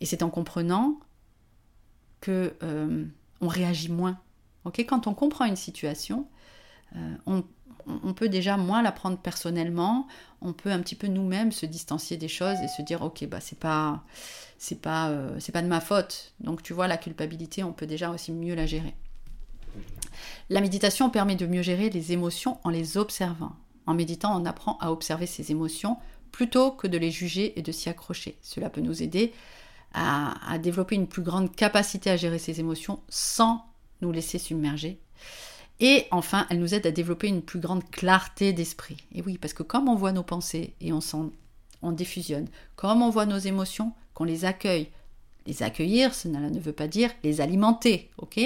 Et 0.00 0.06
c'est 0.06 0.22
en 0.22 0.30
comprenant 0.30 0.98
que 2.20 2.54
euh, 2.62 3.04
on 3.40 3.48
réagit 3.48 3.90
moins. 3.90 4.18
Quand 4.86 5.06
on 5.06 5.14
comprend 5.14 5.46
une 5.46 5.56
situation, 5.56 6.26
euh, 6.96 7.14
on, 7.26 8.12
peut 8.14 8.28
déjà 8.28 8.56
moins 8.56 8.82
la 8.82 8.92
prendre 8.92 9.18
personnellement. 9.18 10.06
On 10.40 10.52
peut 10.52 10.70
un 10.70 10.80
petit 10.80 10.94
peu 10.94 11.06
nous-mêmes 11.06 11.52
se 11.52 11.66
distancier 11.66 12.16
des 12.16 12.28
choses 12.28 12.56
et 12.62 12.68
se 12.68 12.82
dire 12.82 13.02
ok 13.02 13.26
bah 13.26 13.40
c'est 13.40 13.58
pas 13.58 14.04
c'est 14.58 14.80
pas 14.80 15.08
euh, 15.08 15.36
c'est 15.38 15.52
pas 15.52 15.62
de 15.62 15.68
ma 15.68 15.80
faute. 15.80 16.34
Donc 16.40 16.62
tu 16.62 16.72
vois 16.72 16.88
la 16.88 16.96
culpabilité, 16.96 17.64
on 17.64 17.72
peut 17.72 17.86
déjà 17.86 18.10
aussi 18.10 18.32
mieux 18.32 18.54
la 18.54 18.66
gérer. 18.66 18.94
La 20.50 20.60
méditation 20.60 21.10
permet 21.10 21.36
de 21.36 21.46
mieux 21.46 21.62
gérer 21.62 21.90
les 21.90 22.12
émotions 22.12 22.58
en 22.64 22.70
les 22.70 22.96
observant. 22.96 23.52
En 23.86 23.94
méditant, 23.94 24.38
on 24.40 24.44
apprend 24.44 24.76
à 24.80 24.90
observer 24.90 25.26
ses 25.26 25.50
émotions 25.50 25.96
plutôt 26.32 26.70
que 26.72 26.86
de 26.86 26.98
les 26.98 27.10
juger 27.10 27.58
et 27.58 27.62
de 27.62 27.72
s'y 27.72 27.88
accrocher. 27.88 28.38
Cela 28.42 28.70
peut 28.70 28.80
nous 28.80 29.02
aider 29.02 29.32
à, 29.94 30.58
développer 30.58 30.94
une 30.94 31.06
plus 31.06 31.22
grande 31.22 31.54
capacité 31.54 32.10
à 32.10 32.16
gérer 32.16 32.38
ses 32.38 32.60
émotions 32.60 33.00
sans 33.08 33.64
nous 34.02 34.12
laisser 34.12 34.38
submerger. 34.38 35.00
Et 35.80 36.06
enfin, 36.10 36.46
elle 36.50 36.58
nous 36.58 36.74
aide 36.74 36.86
à 36.86 36.90
développer 36.90 37.28
une 37.28 37.42
plus 37.42 37.60
grande 37.60 37.88
clarté 37.90 38.52
d'esprit. 38.52 38.96
Et 39.14 39.22
oui, 39.22 39.38
parce 39.38 39.52
que 39.52 39.62
comme 39.62 39.88
on 39.88 39.94
voit 39.94 40.12
nos 40.12 40.24
pensées 40.24 40.74
et 40.80 40.92
on, 40.92 41.00
on 41.82 41.92
diffusionne, 41.92 42.48
comme 42.76 43.02
on 43.02 43.10
voit 43.10 43.26
nos 43.26 43.38
émotions, 43.38 43.92
qu'on 44.14 44.24
les 44.24 44.44
accueille, 44.44 44.88
les 45.46 45.62
accueillir, 45.62 46.14
cela 46.14 46.40
ne 46.40 46.58
veut 46.58 46.72
pas 46.72 46.88
dire 46.88 47.10
les 47.22 47.40
alimenter, 47.40 48.10
ok? 48.18 48.40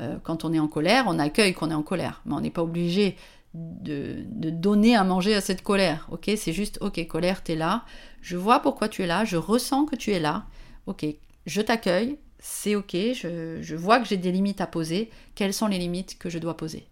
Euh, 0.00 0.16
quand 0.22 0.44
on 0.44 0.52
est 0.52 0.58
en 0.58 0.68
colère, 0.68 1.04
on 1.08 1.18
accueille 1.18 1.52
qu'on 1.52 1.70
est 1.70 1.74
en 1.74 1.82
colère, 1.82 2.22
mais 2.24 2.34
on 2.34 2.40
n'est 2.40 2.50
pas 2.50 2.62
obligé 2.62 3.16
de, 3.54 4.24
donner 4.50 4.96
à 4.96 5.04
manger 5.04 5.34
à 5.34 5.40
cette 5.40 5.62
colère. 5.62 6.06
Ok, 6.10 6.30
c'est 6.36 6.52
juste 6.52 6.78
ok, 6.80 7.06
colère, 7.06 7.42
tu 7.42 7.52
es 7.52 7.56
là. 7.56 7.84
Je 8.22 8.36
vois 8.36 8.60
pourquoi 8.60 8.88
tu 8.88 9.02
es 9.02 9.06
là. 9.06 9.24
Je 9.24 9.36
ressens 9.36 9.86
que 9.86 9.96
tu 9.96 10.12
es 10.12 10.20
là. 10.20 10.44
Ok, 10.86 11.04
je 11.46 11.60
t'accueille. 11.60 12.18
C'est 12.40 12.74
ok. 12.74 12.92
Je, 12.92 13.74
vois 13.76 14.00
que 14.00 14.06
j'ai 14.06 14.16
des 14.16 14.32
limites 14.32 14.60
à 14.60 14.66
poser. 14.66 15.10
Quelles 15.34 15.54
sont 15.54 15.66
les 15.66 15.78
limites 15.78 16.18
que 16.18 16.28
je 16.28 16.38
dois 16.38 16.56
poser 16.56 16.86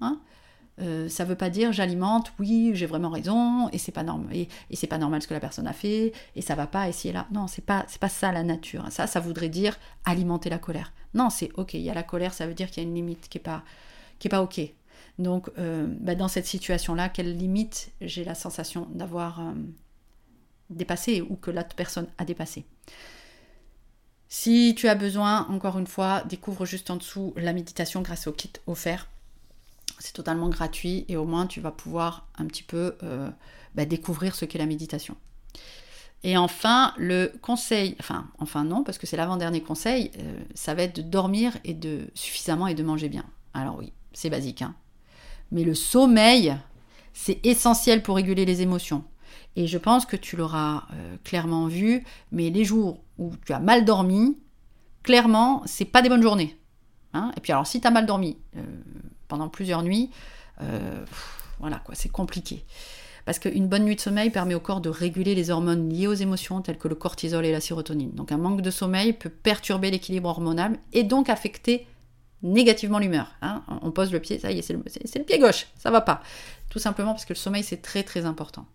hein? 0.00 0.20
Euh, 0.80 1.06
ça 1.10 1.24
veut 1.24 1.36
pas 1.36 1.50
dire 1.50 1.70
j'alimente, 1.70 2.32
oui, 2.38 2.70
j'ai 2.72 2.86
vraiment 2.86 3.10
raison, 3.10 3.68
et 3.68 3.78
c'est 3.78 3.92
pas 3.92 4.02
normal, 4.02 4.34
et, 4.34 4.86
pas 4.86 4.96
normal 4.96 5.20
ce 5.20 5.28
que 5.28 5.34
la 5.34 5.38
personne 5.38 5.66
a 5.66 5.74
fait, 5.74 6.12
et 6.34 6.40
ça 6.40 6.54
va 6.54 6.66
pas, 6.66 6.88
et 6.88 7.12
là. 7.12 7.26
Non, 7.30 7.46
c'est 7.46 7.64
pas, 7.64 7.84
c'est 7.88 8.00
pas 8.00 8.08
ça 8.08 8.32
la 8.32 8.42
nature. 8.42 8.86
Ça, 8.90 9.06
ça 9.06 9.20
voudrait 9.20 9.50
dire 9.50 9.78
alimenter 10.06 10.48
la 10.48 10.58
colère. 10.58 10.92
Non, 11.12 11.28
c'est 11.28 11.50
ok, 11.56 11.74
il 11.74 11.82
y 11.82 11.90
a 11.90 11.94
la 11.94 12.02
colère, 12.02 12.32
ça 12.32 12.46
veut 12.46 12.54
dire 12.54 12.70
qu'il 12.70 12.82
y 12.82 12.86
a 12.86 12.88
une 12.88 12.94
limite 12.94 13.28
qui 13.28 13.36
est 13.38 13.42
pas, 13.42 13.62
qui 14.18 14.30
pas 14.30 14.42
ok. 14.42 14.60
Donc, 15.18 15.50
euh, 15.58 15.86
bah, 16.00 16.14
dans 16.14 16.28
cette 16.28 16.46
situation-là, 16.46 17.10
quelle 17.10 17.36
limite 17.36 17.92
j'ai 18.00 18.24
la 18.24 18.34
sensation 18.34 18.88
d'avoir 18.92 19.40
euh, 19.40 19.52
dépassé 20.70 21.20
ou 21.20 21.36
que 21.36 21.50
l'autre 21.50 21.76
personne 21.76 22.06
a 22.16 22.24
dépassé? 22.24 22.64
Si 24.34 24.74
tu 24.74 24.88
as 24.88 24.94
besoin, 24.94 25.46
encore 25.50 25.78
une 25.78 25.86
fois, 25.86 26.22
découvre 26.22 26.64
juste 26.64 26.90
en 26.90 26.96
dessous 26.96 27.34
la 27.36 27.52
méditation 27.52 28.00
grâce 28.00 28.26
au 28.26 28.32
kit 28.32 28.50
offert. 28.66 29.06
C'est 29.98 30.14
totalement 30.14 30.48
gratuit 30.48 31.04
et 31.08 31.18
au 31.18 31.26
moins 31.26 31.46
tu 31.46 31.60
vas 31.60 31.70
pouvoir 31.70 32.26
un 32.38 32.46
petit 32.46 32.62
peu 32.62 32.96
euh, 33.02 33.28
bah, 33.74 33.84
découvrir 33.84 34.34
ce 34.34 34.46
qu'est 34.46 34.58
la 34.58 34.64
méditation. 34.64 35.16
Et 36.24 36.38
enfin, 36.38 36.94
le 36.96 37.30
conseil, 37.42 37.94
enfin, 38.00 38.26
enfin 38.38 38.64
non, 38.64 38.84
parce 38.84 38.96
que 38.96 39.06
c'est 39.06 39.18
l'avant-dernier 39.18 39.60
conseil, 39.60 40.10
euh, 40.18 40.40
ça 40.54 40.72
va 40.72 40.84
être 40.84 40.96
de 40.96 41.02
dormir 41.02 41.58
et 41.64 41.74
de 41.74 42.06
suffisamment 42.14 42.68
et 42.68 42.74
de 42.74 42.82
manger 42.82 43.10
bien. 43.10 43.26
Alors 43.52 43.76
oui, 43.76 43.92
c'est 44.14 44.30
basique, 44.30 44.62
hein. 44.62 44.74
Mais 45.50 45.62
le 45.62 45.74
sommeil, 45.74 46.56
c'est 47.12 47.44
essentiel 47.44 48.02
pour 48.02 48.16
réguler 48.16 48.46
les 48.46 48.62
émotions. 48.62 49.04
Et 49.56 49.66
je 49.66 49.78
pense 49.78 50.06
que 50.06 50.16
tu 50.16 50.36
l'auras 50.36 50.84
euh, 50.92 51.16
clairement 51.24 51.66
vu, 51.66 52.04
mais 52.30 52.50
les 52.50 52.64
jours 52.64 53.02
où 53.18 53.32
tu 53.44 53.52
as 53.52 53.60
mal 53.60 53.84
dormi, 53.84 54.38
clairement, 55.02 55.62
c'est 55.66 55.84
pas 55.84 56.02
des 56.02 56.08
bonnes 56.08 56.22
journées. 56.22 56.56
Hein. 57.14 57.30
et 57.36 57.40
puis 57.40 57.52
alors, 57.52 57.66
si 57.66 57.78
tu 57.78 57.86
as 57.86 57.90
mal 57.90 58.06
dormi 58.06 58.38
euh, 58.56 58.62
pendant 59.28 59.50
plusieurs 59.50 59.82
nuits, 59.82 60.10
voilà 61.58 61.78
quoi, 61.84 61.94
c'est 61.94 62.08
compliqué. 62.08 62.64
Parce 63.24 63.38
qu'une 63.38 63.68
bonne 63.68 63.84
nuit 63.84 63.96
de 63.96 64.00
sommeil 64.00 64.30
permet 64.30 64.54
au 64.54 64.60
corps 64.60 64.80
de 64.80 64.88
réguler 64.88 65.34
les 65.34 65.50
hormones 65.50 65.88
liées 65.88 66.08
aux 66.08 66.14
émotions 66.14 66.60
telles 66.60 66.78
que 66.78 66.88
le 66.88 66.94
cortisol 66.94 67.44
et 67.44 67.52
la 67.52 67.60
sérotonine. 67.60 68.10
Donc 68.12 68.32
un 68.32 68.36
manque 68.36 68.62
de 68.62 68.70
sommeil 68.70 69.12
peut 69.12 69.30
perturber 69.30 69.90
l'équilibre 69.90 70.28
hormonal 70.28 70.78
et 70.92 71.04
donc 71.04 71.28
affecter 71.28 71.86
négativement 72.42 72.98
l'humeur. 72.98 73.32
Hein. 73.40 73.62
On 73.82 73.92
pose 73.92 74.12
le 74.12 74.18
pied, 74.18 74.38
ça 74.40 74.50
y 74.50 74.58
est, 74.58 74.62
c'est 74.62 74.72
le, 74.72 75.24
pied 75.24 75.38
gauche, 75.38 75.68
ça 75.78 75.90
va 75.90 76.00
pas. 76.00 76.22
Tout 76.68 76.80
simplement 76.80 77.12
parce 77.12 77.24
que 77.24 77.32
le 77.32 77.38
sommeil 77.38 77.62
c'est 77.62 77.80
très 77.80 78.02
très 78.02 78.24
important. 78.24 78.66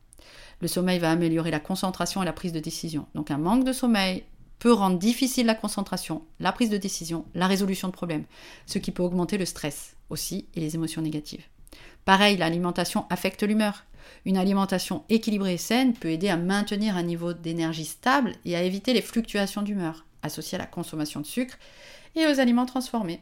Le 0.62 0.68
sommeil 0.68 1.00
va 1.00 1.12
améliorer 1.12 1.52
la 1.52 1.60
concentration 1.60 2.22
et 2.22 2.26
la 2.26 2.34
prise 2.34 2.54
de 2.54 2.60
décision. 2.60 3.06
Donc 3.16 3.32
un 3.32 3.38
manque 3.38 3.64
de 3.64 3.74
sommeil 3.74 4.24
peut 4.60 4.74
rendre 4.74 4.98
difficile 4.98 5.46
la 5.46 5.56
concentration, 5.56 6.24
la 6.40 6.52
prise 6.52 6.70
de 6.70 6.78
décision, 6.78 7.26
la 7.36 7.48
résolution 7.48 7.88
de 7.88 7.94
problèmes, 7.94 8.26
ce 8.66 8.80
qui 8.80 8.92
peut 8.92 9.04
augmenter 9.04 9.38
le 9.38 9.46
stress 9.46 9.96
aussi 10.10 10.48
et 10.56 10.60
les 10.60 10.76
émotions 10.76 11.02
négatives. 11.02 11.46
Pareil, 12.06 12.38
l'alimentation 12.38 13.06
affecte 13.10 13.44
l'humeur. 13.44 13.84
Une 14.26 14.38
alimentation 14.38 15.04
équilibrée 15.10 15.56
et 15.56 15.58
saine 15.58 15.94
peut 15.94 16.10
aider 16.10 16.30
à 16.30 16.38
maintenir 16.38 16.96
un 16.96 17.04
niveau 17.04 17.34
d'énergie 17.34 17.86
stable 17.86 18.32
et 18.46 18.56
à 18.56 18.64
éviter 18.64 18.94
les 18.94 19.02
fluctuations 19.02 19.62
d'humeur 19.62 20.06
associées 20.24 20.58
à 20.58 20.60
la 20.62 20.66
consommation 20.66 21.20
de 21.20 21.26
sucre 21.26 21.58
et 22.16 22.26
aux 22.26 22.40
aliments 22.40 22.66
transformés. 22.66 23.22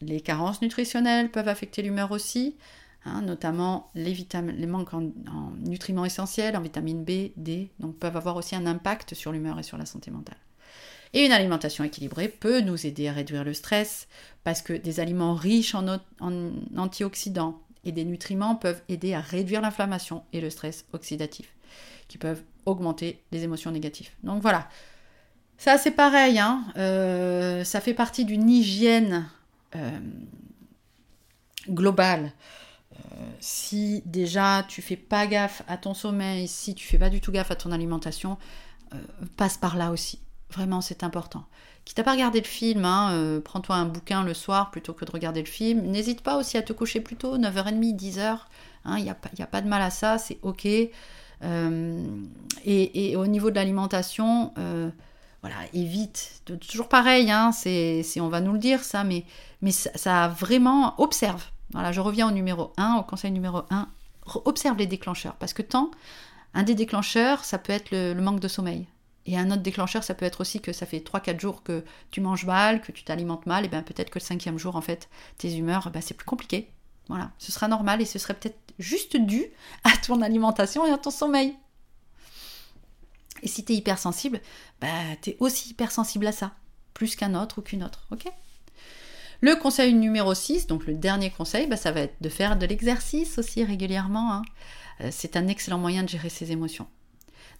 Les 0.00 0.20
carences 0.20 0.60
nutritionnelles 0.60 1.30
peuvent 1.30 1.48
affecter 1.48 1.82
l'humeur 1.82 2.10
aussi, 2.10 2.56
hein, 3.04 3.22
notamment 3.22 3.90
les, 3.94 4.14
les 4.56 4.66
manques 4.66 4.94
en, 4.94 5.04
en, 5.28 5.50
nutriments 5.58 6.04
essentiels, 6.04 6.56
en 6.56 6.60
vitamine 6.60 7.04
B, 7.04 7.32
D, 7.36 7.70
donc 7.78 7.96
peuvent 7.98 8.16
avoir 8.16 8.36
aussi 8.36 8.54
un 8.56 8.66
impact 8.66 9.14
sur 9.14 9.32
l'humeur 9.32 9.58
et 9.58 9.62
sur 9.62 9.78
la 9.78 9.86
santé 9.86 10.10
mentale. 10.10 10.38
Et 11.12 11.24
une 11.24 11.32
alimentation 11.32 11.84
équilibrée 11.84 12.28
peut 12.28 12.60
nous 12.60 12.86
aider 12.86 13.08
à 13.08 13.12
réduire 13.12 13.44
le 13.44 13.54
stress 13.54 14.08
parce 14.42 14.62
que 14.62 14.72
des 14.72 14.98
aliments 14.98 15.34
riches 15.34 15.74
en, 15.74 15.86
en 16.20 16.50
antioxydants, 16.76 17.60
et 17.84 17.92
des 17.92 18.04
nutriments 18.04 18.56
peuvent 18.56 18.82
aider 18.88 19.14
à 19.14 19.20
réduire 19.20 19.60
l'inflammation 19.60 20.24
et 20.32 20.40
le 20.40 20.50
stress 20.50 20.86
oxydatif, 20.92 21.54
qui 22.08 22.18
peuvent 22.18 22.42
augmenter 22.66 23.22
les 23.30 23.44
émotions 23.44 23.70
négatives. 23.70 24.10
Donc 24.22 24.40
voilà, 24.42 24.68
ça 25.58 25.78
c'est 25.78 25.90
pareil, 25.90 26.38
hein. 26.38 26.64
euh, 26.76 27.62
ça 27.64 27.80
fait 27.80 27.94
partie 27.94 28.24
d'une 28.24 28.48
hygiène 28.48 29.28
euh, 29.76 29.98
globale 31.68 32.32
si 33.40 34.02
déjà 34.06 34.64
tu 34.68 34.82
fais 34.82 34.96
pas 34.96 35.26
gaffe 35.26 35.62
à 35.68 35.76
ton 35.76 35.94
sommeil, 35.94 36.48
si 36.48 36.74
tu 36.74 36.86
fais 36.86 36.98
pas 36.98 37.10
du 37.10 37.20
tout 37.20 37.32
gaffe 37.32 37.50
à 37.50 37.56
ton 37.56 37.72
alimentation, 37.72 38.38
passe 39.36 39.56
par 39.56 39.76
là 39.76 39.90
aussi. 39.90 40.20
Vraiment, 40.50 40.80
c'est 40.80 41.02
important. 41.02 41.44
Qui 41.84 41.94
t'a 41.94 42.04
pas 42.04 42.12
regardé 42.12 42.40
le 42.40 42.46
film, 42.46 42.84
hein, 42.84 43.40
prends-toi 43.44 43.76
un 43.76 43.86
bouquin 43.86 44.22
le 44.22 44.34
soir 44.34 44.70
plutôt 44.70 44.94
que 44.94 45.04
de 45.04 45.10
regarder 45.10 45.40
le 45.40 45.48
film. 45.48 45.82
N'hésite 45.82 46.22
pas 46.22 46.36
aussi 46.36 46.56
à 46.56 46.62
te 46.62 46.72
coucher 46.72 47.00
plus 47.00 47.16
tôt, 47.16 47.36
9h30, 47.36 47.96
10h. 47.96 48.38
Il 48.86 49.02
n'y 49.02 49.10
a, 49.10 49.16
a, 49.40 49.46
pas 49.46 49.60
de 49.60 49.68
mal 49.68 49.82
à 49.82 49.90
ça, 49.90 50.18
c'est 50.18 50.38
ok. 50.42 50.66
Euh, 51.42 52.06
et, 52.64 53.16
au 53.16 53.26
niveau 53.26 53.50
de 53.50 53.56
l'alimentation, 53.56 54.52
euh, 54.58 54.90
voilà, 55.42 55.56
évite. 55.72 56.42
toujours 56.68 56.88
pareil, 56.88 57.30
hein, 57.30 57.52
c'est, 57.52 58.04
on 58.20 58.28
va 58.28 58.40
nous 58.40 58.52
le 58.52 58.58
dire 58.58 58.82
ça, 58.82 59.04
mais, 59.04 59.24
mais 59.62 59.72
ça, 59.72 60.28
vraiment. 60.28 60.94
Observe. 61.00 61.44
Voilà, 61.74 61.90
je 61.90 62.00
reviens 62.00 62.28
au 62.28 62.30
numéro 62.30 62.72
1, 62.76 62.98
au 62.98 63.02
conseil 63.02 63.32
numéro 63.32 63.62
1. 63.68 63.88
Observe 64.44 64.78
les 64.78 64.86
déclencheurs. 64.86 65.34
Parce 65.34 65.52
que 65.52 65.60
tant, 65.60 65.90
un 66.54 66.62
des 66.62 66.76
déclencheurs, 66.76 67.44
ça 67.44 67.58
peut 67.58 67.72
être 67.72 67.90
le, 67.90 68.14
manque 68.14 68.38
de 68.38 68.46
sommeil. 68.46 68.86
Et 69.26 69.36
un 69.36 69.50
autre 69.50 69.62
déclencheur, 69.62 70.04
ça 70.04 70.14
peut 70.14 70.24
être 70.24 70.40
aussi 70.40 70.60
que 70.60 70.72
ça 70.72 70.86
fait 70.86 71.00
3-4 71.00 71.40
jours 71.40 71.62
que 71.64 71.84
tu 72.12 72.20
manges 72.20 72.46
mal, 72.46 72.80
que 72.80 72.92
tu 72.92 73.02
t'alimentes 73.02 73.46
mal, 73.46 73.64
et 73.64 73.68
bien 73.68 73.82
peut-être 73.82 74.10
que 74.10 74.20
le 74.20 74.24
cinquième 74.24 74.56
jour, 74.56 74.76
en 74.76 74.80
fait, 74.80 75.08
tes 75.36 75.56
humeurs, 75.56 75.90
ben, 75.90 76.00
c'est 76.00 76.14
plus 76.14 76.26
compliqué. 76.26 76.70
Voilà, 77.08 77.32
ce 77.38 77.50
sera 77.50 77.66
normal 77.66 78.00
et 78.00 78.06
ce 78.06 78.20
serait 78.20 78.34
peut-être 78.34 78.58
juste 78.78 79.16
dû 79.16 79.44
à 79.82 79.90
ton 79.96 80.22
alimentation 80.22 80.86
et 80.86 80.90
à 80.90 80.98
ton 80.98 81.10
sommeil. 81.10 81.56
Et 83.42 83.48
si 83.48 83.64
tu 83.64 83.72
es 83.72 83.76
hypersensible, 83.76 84.40
bah, 84.80 84.88
tu 85.20 85.30
es 85.30 85.36
aussi 85.40 85.70
hypersensible 85.70 86.28
à 86.28 86.32
ça, 86.32 86.52
plus 86.94 87.16
qu'un 87.16 87.34
autre 87.34 87.58
ou 87.58 87.62
qu'une 87.62 87.82
autre. 87.82 88.06
ok? 88.12 88.32
Le 89.44 89.56
conseil 89.56 89.92
numéro 89.92 90.32
6, 90.32 90.66
donc 90.66 90.86
le 90.86 90.94
dernier 90.94 91.28
conseil, 91.28 91.66
bah, 91.66 91.76
ça 91.76 91.92
va 91.92 92.00
être 92.00 92.16
de 92.22 92.30
faire 92.30 92.56
de 92.56 92.64
l'exercice 92.64 93.36
aussi 93.36 93.62
régulièrement. 93.62 94.32
Hein. 94.32 94.42
Euh, 95.02 95.08
c'est 95.12 95.36
un 95.36 95.48
excellent 95.48 95.76
moyen 95.76 96.02
de 96.02 96.08
gérer 96.08 96.30
ses 96.30 96.50
émotions. 96.50 96.86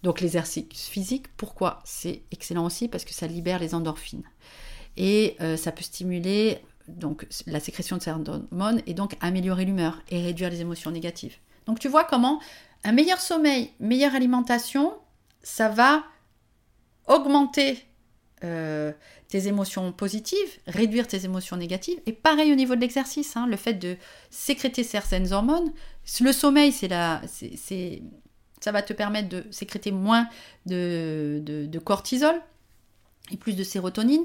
Donc 0.01 0.19
l'exercice 0.19 0.65
physique, 0.87 1.27
pourquoi? 1.37 1.83
C'est 1.85 2.23
excellent 2.31 2.65
aussi 2.65 2.87
parce 2.87 3.05
que 3.05 3.13
ça 3.13 3.27
libère 3.27 3.59
les 3.59 3.75
endorphines. 3.75 4.23
Et 4.97 5.35
euh, 5.41 5.57
ça 5.57 5.71
peut 5.71 5.83
stimuler 5.83 6.57
donc 6.87 7.27
la 7.45 7.59
sécrétion 7.59 7.97
de 7.97 8.01
certaines 8.01 8.27
hormones 8.29 8.81
et 8.87 8.95
donc 8.95 9.15
améliorer 9.21 9.65
l'humeur 9.65 10.01
et 10.09 10.23
réduire 10.23 10.49
les 10.49 10.61
émotions 10.61 10.89
négatives. 10.89 11.35
Donc 11.67 11.77
tu 11.77 11.87
vois 11.87 12.03
comment 12.03 12.41
un 12.83 12.93
meilleur 12.93 13.21
sommeil, 13.21 13.69
meilleure 13.79 14.15
alimentation, 14.15 14.91
ça 15.43 15.69
va 15.69 16.03
augmenter 17.07 17.85
euh, 18.43 18.91
tes 19.35 19.47
émotions 19.49 19.91
positives, 19.91 20.59
réduire 20.65 21.07
tes 21.07 21.25
émotions 21.25 21.57
négatives. 21.57 21.99
Et 22.05 22.13
pareil 22.13 22.53
au 22.53 22.55
niveau 22.55 22.75
de 22.75 22.79
l'exercice, 22.79 23.35
hein, 23.35 23.47
le 23.47 23.57
fait 23.57 23.73
de 23.73 23.97
sécréter 24.29 24.83
certaines 24.83 25.33
hormones. 25.33 25.73
Le 26.21 26.31
sommeil, 26.31 26.71
ça 26.71 27.19
va 28.71 28.81
te 28.81 28.93
permettre 28.93 29.27
de 29.27 29.43
sécréter 29.51 29.91
moins 29.91 30.29
de, 30.65 31.41
de 31.45 31.79
cortisol 31.79 32.35
et 33.29 33.35
plus 33.35 33.57
de 33.57 33.63
sérotonine 33.63 34.23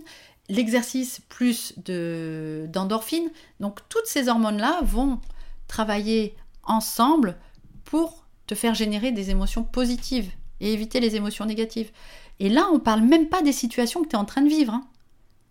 l'exercice 0.48 1.20
plus 1.28 1.74
d'endorphine. 1.78 3.30
Donc 3.58 3.80
toutes 3.88 4.06
ces 4.06 4.28
hormones-là 4.28 4.80
vont 4.82 5.20
travailler 5.66 6.36
ensemble 6.62 7.36
pour 7.84 8.26
te 8.46 8.54
faire 8.54 8.74
générer 8.74 9.10
des 9.10 9.30
émotions 9.30 9.64
positives 9.64 10.30
et 10.60 10.72
éviter 10.72 11.00
les 11.00 11.16
émotions 11.16 11.46
négatives. 11.46 11.90
Et 12.38 12.48
là, 12.48 12.68
on 12.70 12.74
ne 12.74 12.78
parle 12.78 13.02
même 13.02 13.28
pas 13.28 13.42
des 13.42 13.52
situations 13.52 14.02
que 14.02 14.08
tu 14.08 14.16
es 14.16 14.18
en 14.18 14.24
train 14.24 14.42
de 14.42 14.48
vivre. 14.48 14.74
Hein. 14.74 14.86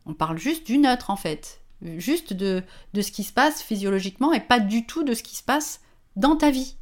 On 0.09 0.15
parle 0.15 0.39
juste 0.39 0.65
du 0.65 0.79
neutre 0.79 1.11
en 1.11 1.15
fait. 1.15 1.61
Juste 1.81 2.33
de, 2.33 2.63
de 2.93 3.01
ce 3.01 3.11
qui 3.11 3.23
se 3.23 3.31
passe 3.31 3.61
physiologiquement 3.61 4.33
et 4.33 4.39
pas 4.39 4.59
du 4.59 4.85
tout 4.87 5.03
de 5.03 5.13
ce 5.13 5.21
qui 5.21 5.35
se 5.35 5.43
passe 5.43 5.81
dans 6.15 6.35
ta 6.35 6.49
vie. 6.49 6.75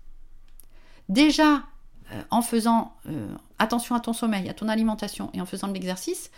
Déjà, 1.09 1.63
euh, 2.13 2.21
en 2.31 2.41
faisant 2.41 2.95
euh, 3.09 3.27
attention 3.59 3.93
à 3.93 3.99
ton 3.99 4.13
sommeil, 4.13 4.47
à 4.47 4.53
ton 4.53 4.69
alimentation 4.69 5.29
et 5.33 5.41
en 5.41 5.45
faisant 5.45 5.67
de 5.67 5.73
l'exercice, 5.73 6.31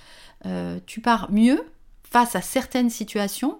euh, 0.47 0.79
tu 0.87 0.99
pars 0.99 1.31
mieux 1.31 1.63
face 2.03 2.35
à 2.35 2.41
certaines 2.41 2.89
situations 2.89 3.59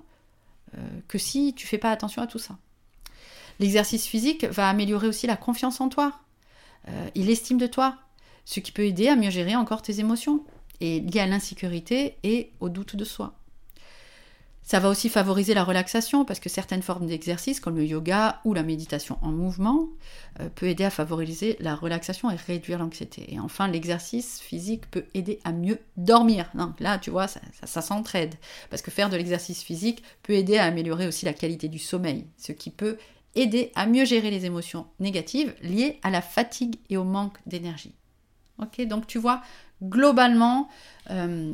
que 1.08 1.18
si 1.18 1.56
tu 1.56 1.66
fais 1.66 1.80
pas 1.80 1.90
attention 1.90 2.22
à 2.22 2.28
tout 2.28 2.38
ça. 2.38 2.56
L'exercice 3.60 4.06
physique 4.06 4.46
va 4.46 4.70
améliorer 4.70 5.08
aussi 5.08 5.26
la 5.26 5.36
confiance 5.36 5.82
en 5.82 5.90
toi 5.90 6.14
et 7.16 7.24
l'estime 7.24 7.58
de 7.58 7.66
toi, 7.66 7.96
ce 8.46 8.60
qui 8.60 8.72
peut 8.72 8.86
aider 8.86 9.08
à 9.08 9.16
mieux 9.16 9.32
gérer 9.32 9.56
encore 9.56 9.82
tes 9.82 10.00
émotions 10.00 10.46
et 10.82 11.00
lié 11.00 11.20
à 11.20 11.28
l'insécurité 11.28 12.16
et 12.24 12.52
au 12.60 12.70
doute 12.70 12.96
de 12.96 13.06
soi. 13.06 13.36
Ça 14.70 14.80
va 14.80 14.90
aussi 14.90 15.10
favoriser 15.10 15.56
la 15.56 15.64
relaxation 15.64 16.26
parce 16.26 16.40
que 16.40 16.48
certaines 16.48 16.84
formes 16.84 17.08
d'exercice 17.08 17.60
comme 17.60 17.76
le 17.76 17.86
yoga 17.88 18.40
ou 18.46 18.54
la 18.54 18.62
méditation 18.62 19.18
en 19.24 19.32
mouvement 19.32 19.88
euh, 20.40 20.50
peut 20.54 20.68
aider 20.68 20.84
à 20.84 20.92
favoriser 20.92 21.58
la 21.60 21.74
relaxation 21.74 22.30
et 22.30 22.36
réduire 22.36 22.78
l'anxiété. 22.78 23.34
Et 23.34 23.40
enfin, 23.40 23.68
l'exercice 23.68 24.40
physique 24.40 24.88
peut 24.92 25.06
aider 25.16 25.40
à 25.44 25.54
mieux 25.54 25.80
dormir. 25.98 26.52
là, 26.80 27.00
tu 27.00 27.10
vois, 27.10 27.28
ça, 27.28 27.42
ça 27.64 27.82
s'entraide 27.82 28.36
parce 28.70 28.84
que 28.84 28.92
faire 28.92 29.10
de 29.10 29.18
l'exercice 29.18 29.64
physique 29.64 30.04
peut 30.22 30.34
aider 30.34 30.60
à 30.60 30.66
améliorer 30.66 31.08
aussi 31.08 31.26
la 31.26 31.34
qualité 31.34 31.68
du 31.68 31.80
sommeil, 31.80 32.28
ce 32.38 32.52
qui 32.52 32.70
peut 32.70 33.00
aider 33.34 33.72
à 33.74 33.88
mieux 33.88 34.06
gérer 34.06 34.30
les 34.30 34.46
émotions 34.46 34.86
négatives 35.00 35.56
liées 35.64 36.00
à 36.04 36.12
la 36.12 36.22
fatigue 36.22 36.76
et 36.92 36.98
au 36.98 37.04
manque 37.04 37.40
d'énergie. 37.48 37.96
Ok, 38.62 38.86
donc 38.86 39.08
tu 39.08 39.18
vois, 39.18 39.42
globalement, 39.84 40.70
euh, 41.10 41.54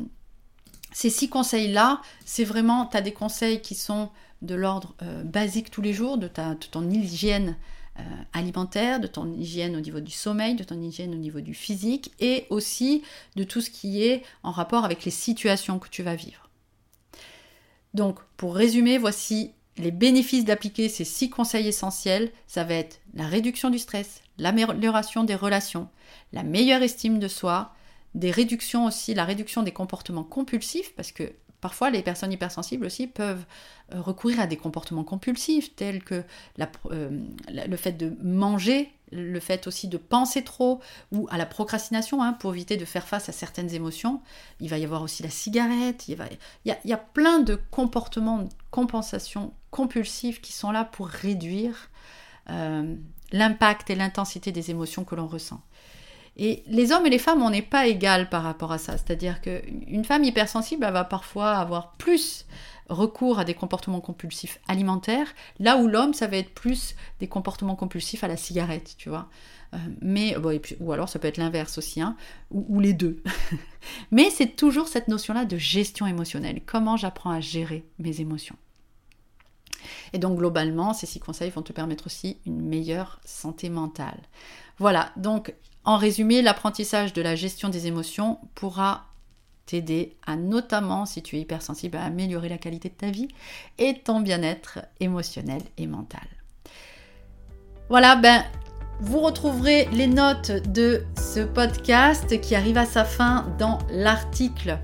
ces 0.92 1.10
six 1.10 1.28
conseils-là, 1.28 2.00
c'est 2.24 2.44
vraiment, 2.44 2.86
tu 2.86 2.96
as 2.96 3.02
des 3.02 3.12
conseils 3.12 3.60
qui 3.60 3.74
sont 3.74 4.10
de 4.42 4.54
l'ordre 4.54 4.94
euh, 5.02 5.22
basique 5.24 5.70
tous 5.70 5.82
les 5.82 5.92
jours, 5.92 6.18
de, 6.18 6.28
ta, 6.28 6.54
ton 6.70 6.88
hygiène 6.90 7.56
euh, 7.98 8.02
alimentaire, 8.32 9.00
de 9.00 9.06
ton 9.06 9.32
hygiène 9.32 9.76
au 9.76 9.80
niveau 9.80 10.00
du 10.00 10.10
sommeil, 10.10 10.54
de 10.54 10.64
ton 10.64 10.80
hygiène 10.80 11.12
au 11.14 11.18
niveau 11.18 11.40
du 11.40 11.54
physique, 11.54 12.12
et 12.20 12.46
aussi 12.50 13.02
de 13.36 13.44
tout 13.44 13.60
ce 13.60 13.70
qui 13.70 14.02
est 14.02 14.22
en 14.42 14.50
rapport 14.50 14.84
avec 14.84 15.04
les 15.04 15.10
situations 15.10 15.78
que 15.78 15.88
tu 15.88 16.02
vas 16.02 16.14
vivre. 16.14 16.50
Donc, 17.94 18.18
pour 18.36 18.54
résumer, 18.54 18.98
voici 18.98 19.52
les 19.78 19.90
bénéfices 19.90 20.44
d'appliquer 20.44 20.88
ces 20.88 21.04
six 21.04 21.30
conseils 21.30 21.68
essentiels. 21.68 22.30
Ça 22.46 22.64
va 22.64 22.74
être 22.74 23.00
la 23.14 23.26
réduction 23.26 23.70
du 23.70 23.78
stress, 23.78 24.22
l'amélioration 24.38 25.24
des 25.24 25.34
relations, 25.34 25.88
la 26.32 26.42
meilleure 26.42 26.82
estime 26.82 27.18
de 27.18 27.28
soi, 27.28 27.74
des 28.16 28.30
réductions 28.30 28.86
aussi, 28.86 29.14
la 29.14 29.24
réduction 29.24 29.62
des 29.62 29.72
comportements 29.72 30.24
compulsifs, 30.24 30.94
parce 30.96 31.12
que 31.12 31.32
parfois 31.60 31.90
les 31.90 32.02
personnes 32.02 32.32
hypersensibles 32.32 32.86
aussi 32.86 33.06
peuvent 33.06 33.44
euh, 33.92 34.00
recourir 34.00 34.40
à 34.40 34.46
des 34.46 34.56
comportements 34.56 35.04
compulsifs 35.04 35.76
tels 35.76 36.02
que 36.02 36.22
euh, 36.90 37.10
le 37.48 37.76
fait 37.76 37.92
de 37.92 38.16
manger, 38.22 38.90
le 39.12 39.38
fait 39.38 39.66
aussi 39.66 39.86
de 39.86 39.98
penser 39.98 40.42
trop 40.42 40.80
ou 41.12 41.28
à 41.30 41.36
la 41.36 41.46
procrastination 41.46 42.22
hein, 42.22 42.32
pour 42.32 42.54
éviter 42.54 42.78
de 42.78 42.84
faire 42.84 43.06
face 43.06 43.28
à 43.28 43.32
certaines 43.32 43.72
émotions. 43.74 44.22
Il 44.60 44.70
va 44.70 44.78
y 44.78 44.84
avoir 44.84 45.02
aussi 45.02 45.22
la 45.22 45.30
cigarette, 45.30 46.08
il, 46.08 46.16
va, 46.16 46.24
y, 46.64 46.92
a, 46.92 46.96
plein 46.96 47.40
de 47.40 47.60
comportements 47.70 48.38
de 48.38 48.48
compensation 48.70 49.52
compulsifs 49.70 50.40
qui 50.40 50.52
sont 50.52 50.70
là 50.70 50.84
pour 50.84 51.06
réduire 51.06 51.90
euh, 52.48 52.96
l'impact 53.30 53.90
et 53.90 53.94
l'intensité 53.94 54.52
des 54.52 54.70
émotions 54.70 55.04
que 55.04 55.14
l'on 55.14 55.26
ressent. 55.26 55.60
Et 56.36 56.62
les 56.66 56.92
hommes 56.92 57.06
et 57.06 57.10
les 57.10 57.18
femmes, 57.18 57.42
on 57.42 57.50
n'est 57.50 57.62
pas 57.62 57.86
égal 57.86 58.28
par 58.28 58.42
rapport 58.42 58.72
à 58.72 58.78
ça. 58.78 58.92
C'est-à-dire 58.92 59.40
qu'une 59.40 60.04
femme 60.04 60.24
hypersensible, 60.24 60.84
elle 60.84 60.92
va 60.92 61.04
parfois 61.04 61.52
avoir 61.52 61.92
plus 61.92 62.46
recours 62.88 63.38
à 63.38 63.44
des 63.44 63.54
comportements 63.54 64.00
compulsifs 64.00 64.60
alimentaires, 64.68 65.28
là 65.58 65.76
où 65.76 65.88
l'homme, 65.88 66.14
ça 66.14 66.26
va 66.26 66.36
être 66.36 66.54
plus 66.54 66.94
des 67.20 67.26
comportements 67.26 67.74
compulsifs 67.74 68.22
à 68.22 68.28
la 68.28 68.36
cigarette, 68.36 68.94
tu 68.96 69.08
vois. 69.08 69.28
Euh, 69.74 69.78
mais 70.00 70.36
ou 70.78 70.92
alors 70.92 71.08
ça 71.08 71.18
peut 71.18 71.26
être 71.26 71.38
l'inverse 71.38 71.78
aussi, 71.78 72.00
hein, 72.00 72.16
ou, 72.50 72.78
les 72.80 72.92
deux. 72.92 73.22
mais 74.10 74.30
c'est 74.30 74.54
toujours 74.54 74.88
cette 74.88 75.08
notion-là 75.08 75.44
de 75.44 75.56
gestion 75.56 76.06
émotionnelle. 76.06 76.60
Comment 76.64 76.96
j'apprends 76.96 77.30
à 77.30 77.40
gérer 77.40 77.84
mes 77.98 78.20
émotions 78.20 78.56
et 80.12 80.18
donc 80.18 80.38
globalement, 80.38 80.94
ces 80.94 81.06
six 81.06 81.20
conseils 81.20 81.50
vont 81.50 81.62
te 81.62 81.72
permettre 81.72 82.06
aussi 82.06 82.38
une 82.44 82.60
meilleure 82.60 83.20
santé 83.24 83.68
mentale. 83.68 84.18
Voilà, 84.78 85.12
donc 85.16 85.54
en 85.86 85.96
résumé, 85.96 86.42
l'apprentissage 86.42 87.12
de 87.12 87.22
la 87.22 87.36
gestion 87.36 87.68
des 87.68 87.86
émotions 87.86 88.38
pourra 88.54 89.06
t'aider 89.66 90.16
à 90.26 90.36
notamment, 90.36 91.06
si 91.06 91.22
tu 91.22 91.36
es 91.36 91.40
hypersensible, 91.40 91.96
à 91.96 92.04
améliorer 92.04 92.48
la 92.48 92.58
qualité 92.58 92.88
de 92.88 92.94
ta 92.94 93.10
vie 93.10 93.28
et 93.78 93.94
ton 94.00 94.20
bien-être 94.20 94.80
émotionnel 95.00 95.62
et 95.78 95.86
mental. 95.86 96.26
Voilà, 97.88 98.16
ben 98.16 98.44
vous 99.00 99.20
retrouverez 99.20 99.88
les 99.92 100.06
notes 100.06 100.50
de 100.50 101.04
ce 101.16 101.40
podcast 101.40 102.40
qui 102.40 102.54
arrive 102.54 102.78
à 102.78 102.86
sa 102.86 103.04
fin 103.04 103.46
dans 103.58 103.78
l'article 103.90 104.78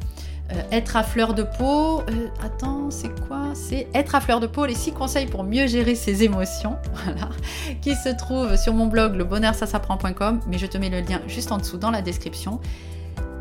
euh, 0.53 0.62
être 0.71 0.97
à 0.97 1.03
fleur 1.03 1.35
de 1.35 1.43
peau. 1.43 2.01
Euh, 2.01 2.29
attends, 2.43 2.91
c'est 2.91 3.09
quoi? 3.27 3.51
C'est 3.55 3.88
être 3.95 4.15
à 4.15 4.21
fleur 4.21 4.41
de 4.41 4.47
peau, 4.47 4.67
les 4.67 4.75
6 4.75 4.93
conseils 4.93 5.27
pour 5.27 5.45
mieux 5.45 5.67
gérer 5.67 5.95
ses 5.95 6.23
émotions. 6.23 6.77
Qui 7.83 7.95
se 7.95 8.09
trouve 8.11 8.57
sur 8.57 8.75
mon 8.75 8.87
blog 8.87 9.15
lebonheursasapprend.com. 9.17 10.41
Mais 10.49 10.59
je 10.59 10.67
te 10.67 10.79
mets 10.79 10.91
le 10.91 11.01
lien 11.01 11.21
juste 11.27 11.53
en 11.53 11.59
dessous 11.59 11.79
dans 11.79 11.91
la 11.91 12.03
description. 12.03 12.61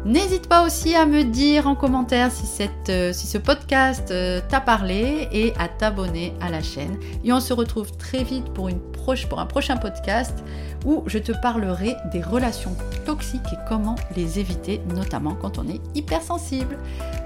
N'hésite 0.04 0.47
pas 0.47 0.65
aussi 0.65 0.95
à 0.95 1.06
me 1.06 1.24
dire 1.24 1.67
en 1.67 1.76
commentaire 1.76 2.32
si, 2.32 2.47
cette, 2.47 2.91
si 3.13 3.28
ce 3.28 3.38
podcast 3.38 4.12
t'a 4.50 4.60
parlé 4.60 5.28
et 5.32 5.54
à 5.60 5.67
t'abonner 5.67 6.34
à 6.41 6.50
la 6.50 6.63
chaîne. 6.63 6.97
Et 7.24 7.32
on 7.32 7.39
se 7.39 7.54
retrouve 7.54 7.95
très 7.97 8.24
vite 8.24 8.52
pour 8.52 8.67
un 8.67 9.45
prochain 9.45 9.78
podcast 9.78 10.43
où 10.85 11.03
je 11.07 11.17
te 11.17 11.31
parlerai 11.31 11.95
des 12.11 12.21
relations 12.21 12.75
toxiques 13.05 13.53
et 13.53 13.57
comment 13.67 13.95
les 14.15 14.39
éviter, 14.39 14.81
notamment 14.95 15.35
quand 15.35 15.57
on 15.57 15.67
est 15.67 15.81
hypersensible. 15.95 16.77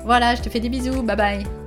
Voilà, 0.03 0.35
je 0.35 0.41
te 0.41 0.49
fais 0.49 0.59
des 0.59 0.69
bisous, 0.69 1.01
bye 1.01 1.15
bye 1.15 1.64